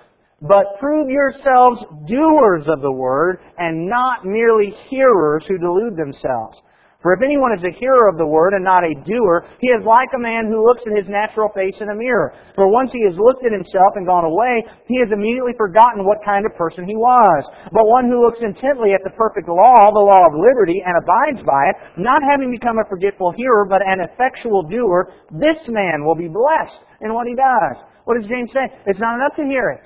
But 0.41 0.77
prove 0.79 1.09
yourselves 1.09 1.81
doers 2.07 2.67
of 2.67 2.81
the 2.81 2.91
word, 2.91 3.39
and 3.57 3.87
not 3.89 4.25
merely 4.25 4.75
hearers 4.89 5.45
who 5.47 5.57
delude 5.57 5.97
themselves. 5.97 6.61
For 7.05 7.13
if 7.13 7.21
anyone 7.21 7.53
is 7.53 7.61
a 7.61 7.77
hearer 7.77 8.09
of 8.09 8.17
the 8.17 8.25
word 8.25 8.57
and 8.57 8.65
not 8.65 8.81
a 8.81 8.89
doer, 9.05 9.45
he 9.61 9.69
is 9.69 9.85
like 9.85 10.09
a 10.17 10.25
man 10.25 10.49
who 10.49 10.65
looks 10.65 10.81
at 10.89 10.97
his 10.97 11.05
natural 11.05 11.53
face 11.53 11.77
in 11.77 11.93
a 11.93 12.01
mirror. 12.01 12.33
For 12.57 12.65
once 12.65 12.89
he 12.89 13.05
has 13.05 13.13
looked 13.13 13.45
at 13.45 13.53
himself 13.53 13.93
and 13.93 14.09
gone 14.09 14.25
away, 14.25 14.65
he 14.89 14.97
has 15.05 15.13
immediately 15.13 15.53
forgotten 15.53 16.01
what 16.01 16.25
kind 16.25 16.49
of 16.49 16.57
person 16.57 16.81
he 16.81 16.97
was. 16.97 17.45
But 17.69 17.85
one 17.85 18.09
who 18.09 18.25
looks 18.25 18.41
intently 18.41 18.97
at 18.97 19.05
the 19.05 19.13
perfect 19.13 19.45
law, 19.45 19.77
the 19.93 20.01
law 20.01 20.25
of 20.25 20.33
liberty, 20.33 20.81
and 20.81 20.97
abides 20.97 21.45
by 21.45 21.69
it, 21.69 22.01
not 22.01 22.25
having 22.25 22.49
become 22.49 22.81
a 22.81 22.89
forgetful 22.89 23.37
hearer, 23.37 23.69
but 23.69 23.85
an 23.85 24.01
effectual 24.01 24.65
doer, 24.65 25.13
this 25.29 25.61
man 25.69 26.01
will 26.01 26.17
be 26.17 26.25
blessed 26.25 26.81
in 27.05 27.13
what 27.13 27.29
he 27.29 27.37
does. 27.37 27.85
What 28.09 28.17
does 28.17 28.25
James 28.25 28.49
say? 28.49 28.65
It's 28.89 28.97
not 28.97 29.21
enough 29.21 29.37
to 29.37 29.45
hear 29.45 29.77
it. 29.77 29.85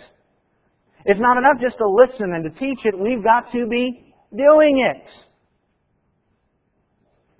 It's 1.04 1.20
not 1.20 1.36
enough 1.36 1.60
just 1.60 1.84
to 1.84 1.88
listen 2.00 2.32
and 2.32 2.48
to 2.48 2.52
teach 2.56 2.80
it. 2.88 2.96
We've 2.96 3.28
got 3.28 3.52
to 3.52 3.68
be 3.68 4.08
doing 4.32 4.88
it 4.88 5.04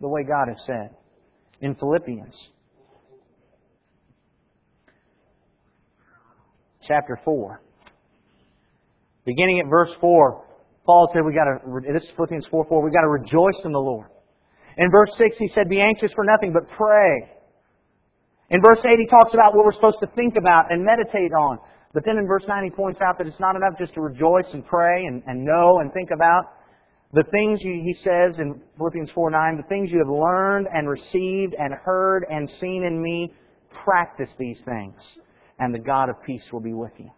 the 0.02 0.08
way 0.08 0.24
God 0.24 0.48
has 0.48 0.58
said 0.66 0.96
in 1.62 1.76
Philippians. 1.76 2.36
Chapter 6.88 7.20
4. 7.24 7.62
Beginning 9.26 9.60
at 9.60 9.70
verse 9.70 9.92
4, 10.02 10.46
Paul 10.86 11.10
said 11.14 11.22
we 11.26 11.34
gotta, 11.34 11.60
this 11.94 12.04
is 12.04 12.10
Philippians 12.16 12.48
4 12.50 12.66
4, 12.66 12.84
we 12.84 12.92
gotta 12.92 13.10
rejoice 13.10 13.62
in 13.64 13.72
the 13.72 13.80
Lord. 13.80 14.08
In 14.78 14.90
verse 14.90 15.12
6, 15.18 15.36
he 15.38 15.52
said, 15.54 15.70
be 15.70 15.82
anxious 15.82 16.12
for 16.16 16.24
nothing, 16.24 16.54
but 16.54 16.64
pray. 16.78 17.30
In 18.50 18.62
verse 18.62 18.80
8, 18.84 18.98
he 18.98 19.06
talks 19.06 19.34
about 19.34 19.54
what 19.54 19.66
we're 19.66 19.74
supposed 19.74 20.00
to 20.02 20.08
think 20.16 20.36
about 20.38 20.72
and 20.72 20.84
meditate 20.84 21.32
on. 21.34 21.60
But 21.94 22.04
then 22.06 22.18
in 22.18 22.26
verse 22.26 22.44
9, 22.48 22.64
he 22.64 22.70
points 22.70 23.00
out 23.02 23.18
that 23.18 23.28
it's 23.28 23.40
not 23.40 23.56
enough 23.56 23.78
just 23.78 23.94
to 23.96 24.02
rejoice 24.02 24.48
and 24.54 24.66
pray 24.66 25.06
and, 25.06 25.22
and 25.28 25.44
know 25.44 25.80
and 25.80 25.92
think 25.94 26.10
about. 26.14 26.46
The 27.12 27.24
things 27.32 27.60
you, 27.64 27.82
he 27.84 27.96
says 28.04 28.38
in 28.38 28.62
Philippians 28.78 29.10
4 29.16 29.32
9, 29.32 29.58
the 29.58 29.64
things 29.64 29.90
you 29.92 29.98
have 29.98 30.14
learned 30.14 30.68
and 30.72 30.88
received 30.88 31.56
and 31.58 31.74
heard 31.84 32.26
and 32.30 32.50
seen 32.62 32.84
in 32.84 33.02
me, 33.02 33.34
practice 33.84 34.30
these 34.38 34.58
things, 34.66 34.96
and 35.58 35.74
the 35.74 35.80
God 35.80 36.10
of 36.10 36.16
peace 36.24 36.44
will 36.54 36.60
be 36.62 36.74
with 36.74 36.92
you. 37.00 37.10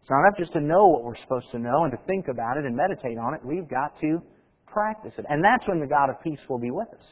It's 0.00 0.10
not 0.10 0.20
enough 0.20 0.38
just 0.38 0.52
to 0.52 0.60
know 0.60 0.86
what 0.86 1.04
we're 1.04 1.16
supposed 1.16 1.50
to 1.50 1.58
know 1.58 1.84
and 1.84 1.92
to 1.92 1.98
think 2.06 2.28
about 2.28 2.56
it 2.56 2.64
and 2.64 2.76
meditate 2.76 3.18
on 3.18 3.34
it. 3.34 3.40
We've 3.44 3.68
got 3.68 3.98
to 4.00 4.22
practice 4.66 5.12
it. 5.18 5.26
And 5.28 5.42
that's 5.42 5.66
when 5.68 5.80
the 5.80 5.86
God 5.86 6.10
of 6.10 6.22
peace 6.22 6.38
will 6.48 6.60
be 6.60 6.70
with 6.70 6.88
us. 6.88 7.04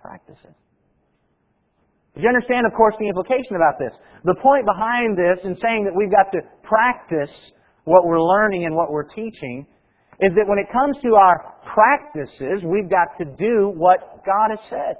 Practice 0.00 0.38
it. 0.42 0.54
Do 2.14 2.22
you 2.22 2.28
understand, 2.28 2.66
of 2.66 2.72
course, 2.72 2.94
the 2.98 3.06
implication 3.06 3.56
about 3.56 3.78
this? 3.78 3.92
The 4.24 4.34
point 4.42 4.66
behind 4.66 5.16
this 5.16 5.44
in 5.44 5.56
saying 5.62 5.84
that 5.84 5.94
we've 5.94 6.10
got 6.10 6.32
to 6.32 6.40
practice 6.62 7.30
what 7.84 8.06
we're 8.06 8.22
learning 8.22 8.64
and 8.64 8.74
what 8.74 8.90
we're 8.90 9.08
teaching 9.08 9.66
is 10.20 10.32
that 10.36 10.46
when 10.46 10.58
it 10.58 10.66
comes 10.72 10.96
to 11.02 11.14
our 11.14 11.54
practices, 11.74 12.62
we've 12.64 12.88
got 12.88 13.18
to 13.18 13.24
do 13.24 13.72
what 13.74 14.24
God 14.24 14.50
has 14.50 14.60
said. 14.70 14.96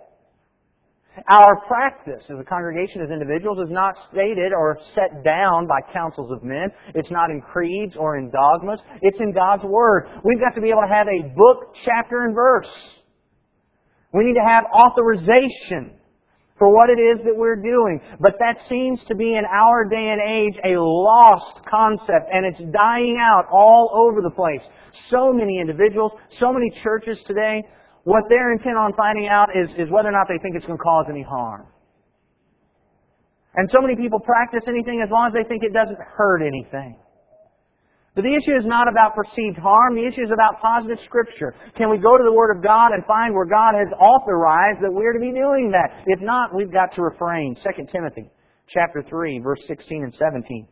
Our 1.30 1.60
practice 1.68 2.22
as 2.30 2.38
a 2.40 2.44
congregation, 2.44 3.02
as 3.02 3.10
individuals, 3.10 3.58
is 3.58 3.70
not 3.70 3.94
stated 4.10 4.52
or 4.56 4.78
set 4.94 5.22
down 5.22 5.66
by 5.66 5.78
councils 5.92 6.32
of 6.32 6.42
men. 6.42 6.72
It's 6.94 7.10
not 7.10 7.30
in 7.30 7.42
creeds 7.42 7.94
or 7.96 8.16
in 8.16 8.30
dogmas. 8.30 8.80
It's 9.02 9.18
in 9.20 9.32
God's 9.32 9.62
Word. 9.62 10.08
We've 10.24 10.40
got 10.40 10.54
to 10.54 10.62
be 10.62 10.70
able 10.70 10.82
to 10.88 10.94
have 10.94 11.06
a 11.08 11.28
book, 11.36 11.74
chapter, 11.84 12.24
and 12.24 12.34
verse. 12.34 12.72
We 14.14 14.24
need 14.24 14.36
to 14.36 14.46
have 14.46 14.64
authorization 14.74 15.98
for 16.62 16.70
what 16.70 16.90
it 16.90 17.02
is 17.02 17.18
that 17.26 17.34
we're 17.34 17.58
doing. 17.58 17.98
But 18.20 18.38
that 18.38 18.54
seems 18.70 19.00
to 19.08 19.16
be 19.16 19.34
in 19.34 19.42
our 19.50 19.82
day 19.90 20.14
and 20.14 20.22
age 20.22 20.54
a 20.62 20.78
lost 20.78 21.58
concept 21.66 22.30
and 22.30 22.46
it's 22.46 22.62
dying 22.70 23.18
out 23.18 23.50
all 23.50 23.90
over 23.90 24.22
the 24.22 24.30
place. 24.30 24.62
So 25.10 25.32
many 25.32 25.58
individuals, 25.58 26.12
so 26.38 26.52
many 26.52 26.70
churches 26.84 27.18
today, 27.26 27.66
what 28.04 28.22
they're 28.30 28.52
intent 28.52 28.78
on 28.78 28.92
finding 28.94 29.26
out 29.26 29.48
is, 29.56 29.70
is 29.74 29.90
whether 29.90 30.08
or 30.08 30.12
not 30.14 30.28
they 30.30 30.38
think 30.38 30.54
it's 30.54 30.64
going 30.64 30.78
to 30.78 30.84
cause 30.84 31.06
any 31.10 31.26
harm. 31.26 31.66
And 33.56 33.68
so 33.74 33.82
many 33.82 33.96
people 33.96 34.20
practice 34.20 34.62
anything 34.68 35.02
as 35.02 35.10
long 35.10 35.26
as 35.26 35.32
they 35.34 35.42
think 35.48 35.64
it 35.64 35.74
doesn't 35.74 35.98
hurt 35.98 36.46
anything. 36.46 36.94
But 38.14 38.24
the 38.24 38.34
issue 38.36 38.52
is 38.58 38.66
not 38.68 38.88
about 38.92 39.16
perceived 39.16 39.56
harm. 39.56 39.96
The 39.96 40.04
issue 40.04 40.20
is 40.20 40.32
about 40.32 40.60
positive 40.60 40.98
scripture. 41.04 41.54
Can 41.78 41.88
we 41.88 41.96
go 41.96 42.18
to 42.18 42.24
the 42.24 42.32
Word 42.32 42.54
of 42.54 42.62
God 42.62 42.92
and 42.92 43.04
find 43.06 43.32
where 43.32 43.48
God 43.48 43.72
has 43.72 43.88
authorized 43.96 44.84
that 44.84 44.92
we're 44.92 45.14
to 45.14 45.20
be 45.20 45.32
doing 45.32 45.72
that? 45.72 46.04
If 46.06 46.20
not, 46.20 46.54
we've 46.54 46.72
got 46.72 46.94
to 46.96 47.02
refrain. 47.02 47.56
2 47.56 47.86
Timothy 47.90 48.28
chapter 48.68 49.02
3, 49.08 49.40
verse 49.40 49.60
16 49.66 50.04
and 50.04 50.14
17. 50.14 50.68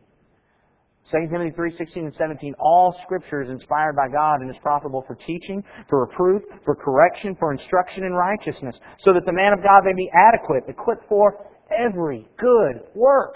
2 1.09 1.17
Timothy 1.31 1.51
3, 1.55 1.77
16 1.77 2.05
and 2.05 2.15
17. 2.15 2.53
All 2.59 2.95
scripture 3.03 3.41
is 3.41 3.49
inspired 3.49 3.95
by 3.95 4.07
God 4.07 4.41
and 4.41 4.49
is 4.49 4.61
profitable 4.61 5.03
for 5.07 5.15
teaching, 5.15 5.63
for 5.89 6.05
reproof, 6.05 6.43
for 6.63 6.75
correction, 6.75 7.35
for 7.39 7.51
instruction 7.51 8.03
in 8.03 8.13
righteousness, 8.13 8.75
so 8.99 9.13
that 9.13 9.25
the 9.25 9.33
man 9.33 9.51
of 9.51 9.63
God 9.63 9.81
may 9.83 9.93
be 9.93 10.09
adequate, 10.13 10.63
equipped 10.69 11.09
for 11.09 11.47
every 11.73 12.27
good 12.37 12.85
work. 12.93 13.33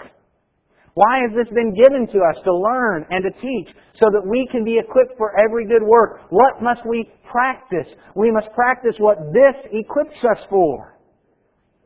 Why 0.96 1.28
has 1.28 1.36
this 1.36 1.52
been 1.52 1.76
given 1.76 2.08
to 2.08 2.18
us 2.24 2.40
to 2.40 2.56
learn 2.56 3.04
and 3.10 3.20
to 3.20 3.28
teach 3.44 3.68
so 4.00 4.08
that 4.16 4.24
we 4.24 4.48
can 4.50 4.64
be 4.64 4.80
equipped 4.80 5.12
for 5.18 5.36
every 5.36 5.66
good 5.68 5.84
work? 5.84 6.24
What 6.30 6.62
must 6.62 6.88
we 6.88 7.12
practice? 7.30 7.92
We 8.14 8.30
must 8.32 8.48
practice 8.56 8.96
what 8.96 9.18
this 9.28 9.52
equips 9.76 10.16
us 10.24 10.40
for. 10.48 10.96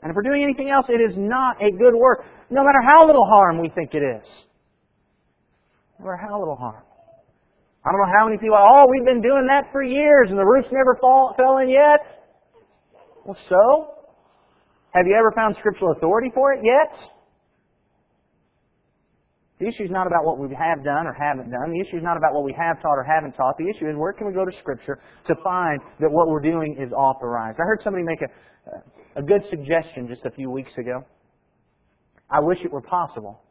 And 0.01 0.11
if 0.11 0.15
we're 0.15 0.31
doing 0.31 0.45
anything 0.45 0.71
else, 0.71 0.87
it 0.89 1.03
is 1.03 1.19
not 1.19 1.59
a 1.59 1.73
good 1.75 1.93
work, 1.99 2.23
no 2.51 2.63
matter 2.63 2.79
how 2.87 3.05
little 3.05 3.27
harm 3.27 3.59
we 3.59 3.69
think 3.75 3.95
it 3.95 4.05
is. 4.07 4.27
No 5.99 6.07
matter 6.07 6.23
how 6.23 6.39
little 6.39 6.55
harm. 6.55 6.85
I 7.85 7.91
don't 7.91 7.99
know 7.99 8.15
how 8.17 8.27
many 8.27 8.39
people, 8.39 8.59
oh, 8.63 8.87
we've 8.95 9.05
been 9.05 9.23
doing 9.23 9.49
that 9.51 9.73
for 9.73 9.83
years 9.83 10.31
and 10.31 10.39
the 10.39 10.47
roof's 10.47 10.71
never 10.71 10.97
fall, 11.01 11.35
fell 11.37 11.59
in 11.59 11.69
yet. 11.69 11.99
Well, 13.27 13.37
so? 13.49 14.07
Have 14.95 15.09
you 15.09 15.17
ever 15.19 15.33
found 15.35 15.57
scriptural 15.59 15.91
authority 15.99 16.31
for 16.33 16.53
it 16.53 16.61
yet? 16.63 16.95
The 19.61 19.69
issue 19.69 19.85
is 19.85 19.91
not 19.91 20.07
about 20.07 20.25
what 20.25 20.39
we 20.39 20.49
have 20.57 20.83
done 20.83 21.07
or 21.07 21.13
haven't 21.13 21.53
done. 21.53 21.71
The 21.71 21.85
issue 21.85 21.99
is 21.99 22.03
not 22.03 22.17
about 22.17 22.33
what 22.33 22.45
we 22.45 22.57
have 22.57 22.81
taught 22.81 22.97
or 22.97 23.05
haven't 23.05 23.37
taught. 23.37 23.59
The 23.59 23.69
issue 23.69 23.87
is 23.87 23.95
where 23.95 24.15
can 24.15 24.27
we 24.27 24.33
go 24.33 24.47
to 24.47 24.53
Scripture 24.59 24.99
to 25.29 25.35
find 25.45 25.79
that 26.01 26.11
what 26.11 26.29
we're 26.29 26.41
doing 26.41 26.81
is 26.81 26.91
authorized. 26.93 27.61
I 27.61 27.69
heard 27.69 27.81
somebody 27.85 28.03
make 28.03 28.23
a, 28.25 29.21
a 29.21 29.23
good 29.23 29.45
suggestion 29.51 30.09
just 30.09 30.25
a 30.25 30.31
few 30.31 30.51
weeks 30.51 30.73
ago. 30.79 31.05
I 32.31 32.41
wish 32.41 32.65
it 32.65 32.73
were 32.73 32.81
possible. 32.81 33.43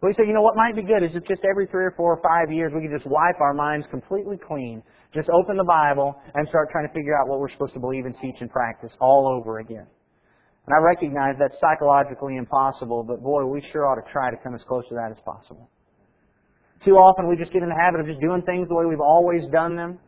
But 0.00 0.08
we 0.08 0.14
said, 0.14 0.26
you 0.26 0.34
know 0.34 0.42
what 0.42 0.56
might 0.56 0.74
be 0.74 0.82
good 0.82 1.04
is 1.04 1.14
if 1.14 1.22
just 1.28 1.42
every 1.48 1.66
three 1.66 1.84
or 1.84 1.94
four 1.96 2.18
or 2.18 2.20
five 2.20 2.52
years 2.52 2.72
we 2.74 2.82
could 2.82 2.90
just 2.90 3.06
wipe 3.06 3.40
our 3.40 3.54
minds 3.54 3.86
completely 3.92 4.36
clean. 4.36 4.82
Just 5.14 5.28
open 5.30 5.56
the 5.56 5.62
Bible 5.62 6.18
and 6.34 6.48
start 6.48 6.70
trying 6.72 6.88
to 6.88 6.92
figure 6.92 7.14
out 7.16 7.28
what 7.28 7.38
we're 7.38 7.50
supposed 7.50 7.74
to 7.74 7.80
believe 7.80 8.06
and 8.06 8.16
teach 8.20 8.40
and 8.40 8.50
practice 8.50 8.90
all 8.98 9.28
over 9.28 9.60
again. 9.60 9.86
And 10.66 10.74
I 10.74 10.78
recognize 10.78 11.34
that's 11.38 11.58
psychologically 11.60 12.36
impossible, 12.36 13.02
but 13.02 13.22
boy, 13.22 13.44
we 13.46 13.60
sure 13.72 13.86
ought 13.86 13.96
to 13.96 14.12
try 14.12 14.30
to 14.30 14.36
come 14.42 14.54
as 14.54 14.62
close 14.68 14.86
to 14.88 14.94
that 14.94 15.10
as 15.10 15.18
possible. 15.24 15.68
Too 16.84 16.94
often 16.94 17.28
we 17.28 17.36
just 17.36 17.52
get 17.52 17.62
in 17.62 17.68
the 17.68 17.78
habit 17.78 18.00
of 18.00 18.06
just 18.06 18.20
doing 18.20 18.42
things 18.42 18.68
the 18.68 18.74
way 18.74 18.86
we've 18.86 19.00
always 19.00 19.42
done 19.50 19.76
them. 19.76 19.98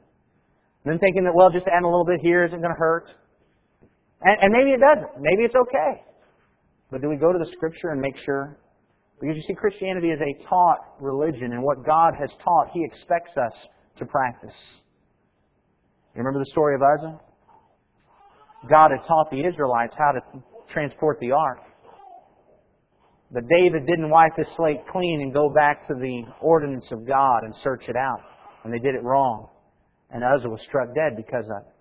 And 0.85 0.93
then 0.93 0.99
thinking 0.99 1.25
that, 1.25 1.35
well, 1.35 1.51
just 1.51 1.67
adding 1.67 1.85
a 1.85 1.90
little 1.90 2.05
bit 2.05 2.21
here 2.23 2.45
isn't 2.45 2.61
going 2.61 2.75
to 2.75 2.79
hurt. 2.79 3.11
And, 4.23 4.37
and 4.43 4.53
maybe 4.53 4.71
it 4.71 4.81
doesn't. 4.81 5.11
Maybe 5.19 5.43
it's 5.43 5.55
okay. 5.55 6.03
But 6.90 7.03
do 7.03 7.09
we 7.09 7.17
go 7.17 7.33
to 7.33 7.38
the 7.38 7.51
Scripture 7.53 7.90
and 7.90 8.01
make 8.01 8.17
sure? 8.25 8.59
Because 9.21 9.37
you 9.37 9.43
see, 9.47 9.55
Christianity 9.55 10.09
is 10.09 10.21
a 10.21 10.49
taught 10.49 10.79
religion, 11.01 11.53
and 11.53 11.62
what 11.62 11.85
God 11.87 12.14
has 12.21 12.31
taught, 12.43 12.71
He 12.73 12.85
expects 12.85 13.31
us 13.37 13.53
to 13.99 14.05
practice. 14.05 14.55
You 16.14 16.23
remember 16.23 16.40
the 16.40 16.51
story 16.51 16.75
of 16.75 16.83
Uzzah? 16.83 17.21
God 18.68 18.90
had 18.90 19.07
taught 19.07 19.31
the 19.31 19.44
Israelites 19.46 19.94
how 19.98 20.12
to 20.12 20.20
transport 20.72 21.18
the 21.20 21.33
ark. 21.33 21.59
But 23.33 23.44
David 23.48 23.87
didn't 23.87 24.11
wipe 24.11 24.37
his 24.37 24.46
slate 24.57 24.81
clean 24.92 25.20
and 25.22 25.35
go 25.35 25.50
back 25.50 25.88
to 25.88 25.94
the 25.94 26.24
ordinance 26.40 26.87
of 26.92 27.07
God 27.07 27.42
and 27.42 27.55
search 27.62 27.85
it 27.88 27.96
out. 27.96 28.20
And 28.64 28.72
they 28.72 28.79
did 28.79 28.94
it 28.94 29.03
wrong. 29.03 29.48
And 30.11 30.22
Uzzah 30.22 30.48
was 30.48 30.61
struck 30.62 30.94
dead 30.94 31.16
because 31.16 31.44
of 31.46 31.66
it. 31.66 31.74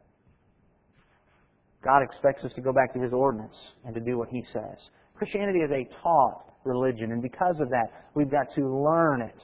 God 1.83 2.01
expects 2.01 2.43
us 2.43 2.53
to 2.53 2.61
go 2.61 2.73
back 2.73 2.93
to 2.93 2.99
His 2.99 3.13
ordinance 3.13 3.55
and 3.85 3.93
to 3.93 4.01
do 4.01 4.17
what 4.17 4.29
He 4.29 4.43
says. 4.53 4.77
Christianity 5.15 5.59
is 5.59 5.71
a 5.71 5.87
taught 6.01 6.45
religion, 6.63 7.11
and 7.11 7.21
because 7.21 7.59
of 7.59 7.69
that, 7.69 7.91
we've 8.15 8.31
got 8.31 8.47
to 8.55 8.61
learn 8.61 9.21
it. 9.21 9.35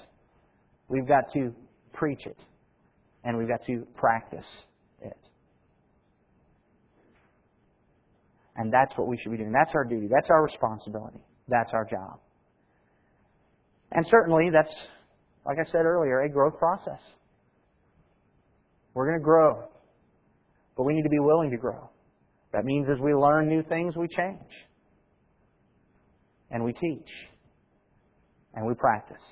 We've 0.88 1.08
got 1.08 1.32
to 1.34 1.54
preach 1.94 2.26
it. 2.26 2.38
and 3.24 3.38
we've 3.38 3.48
got 3.48 3.66
to 3.66 3.86
practice 3.96 4.46
it. 5.02 5.18
And 8.60 8.74
that's 8.74 8.92
what 8.98 9.08
we 9.08 9.18
should 9.18 9.32
be 9.32 9.38
doing. 9.38 9.54
That's 9.54 9.72
our 9.74 9.86
duty. 9.86 10.08
That's 10.12 10.28
our 10.30 10.44
responsibility. 10.44 11.22
That's 11.48 11.72
our 11.74 11.86
job. 11.86 12.20
And 13.94 14.06
certainly, 14.12 14.50
that's, 14.52 14.76
like 15.46 15.58
I 15.60 15.72
said 15.72 15.86
earlier, 15.86 16.22
a 16.22 16.30
growth 16.30 16.60
process. 16.60 17.00
We're 18.94 19.08
going 19.08 19.18
to 19.18 19.24
grow, 19.24 19.64
but 20.76 20.84
we 20.84 20.94
need 20.94 21.04
to 21.04 21.10
be 21.10 21.20
willing 21.20 21.52
to 21.52 21.58
grow. 21.58 21.90
That 22.52 22.66
means 22.66 22.88
as 22.92 23.00
we 23.00 23.14
learn 23.14 23.48
new 23.48 23.64
things, 23.64 23.96
we 23.96 24.10
change. 24.10 24.52
And 26.52 26.62
we 26.66 26.74
teach. 26.74 27.10
And 28.56 28.68
we 28.68 28.74
practice. 28.74 29.24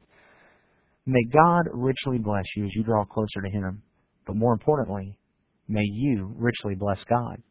May 1.05 1.23
God 1.23 1.65
richly 1.73 2.19
bless 2.19 2.45
you 2.55 2.65
as 2.65 2.75
you 2.75 2.83
draw 2.83 3.05
closer 3.05 3.41
to 3.43 3.49
Him, 3.49 3.81
but 4.27 4.35
more 4.35 4.53
importantly, 4.53 5.17
may 5.67 5.83
you 5.83 6.31
richly 6.37 6.75
bless 6.75 7.03
God. 7.09 7.41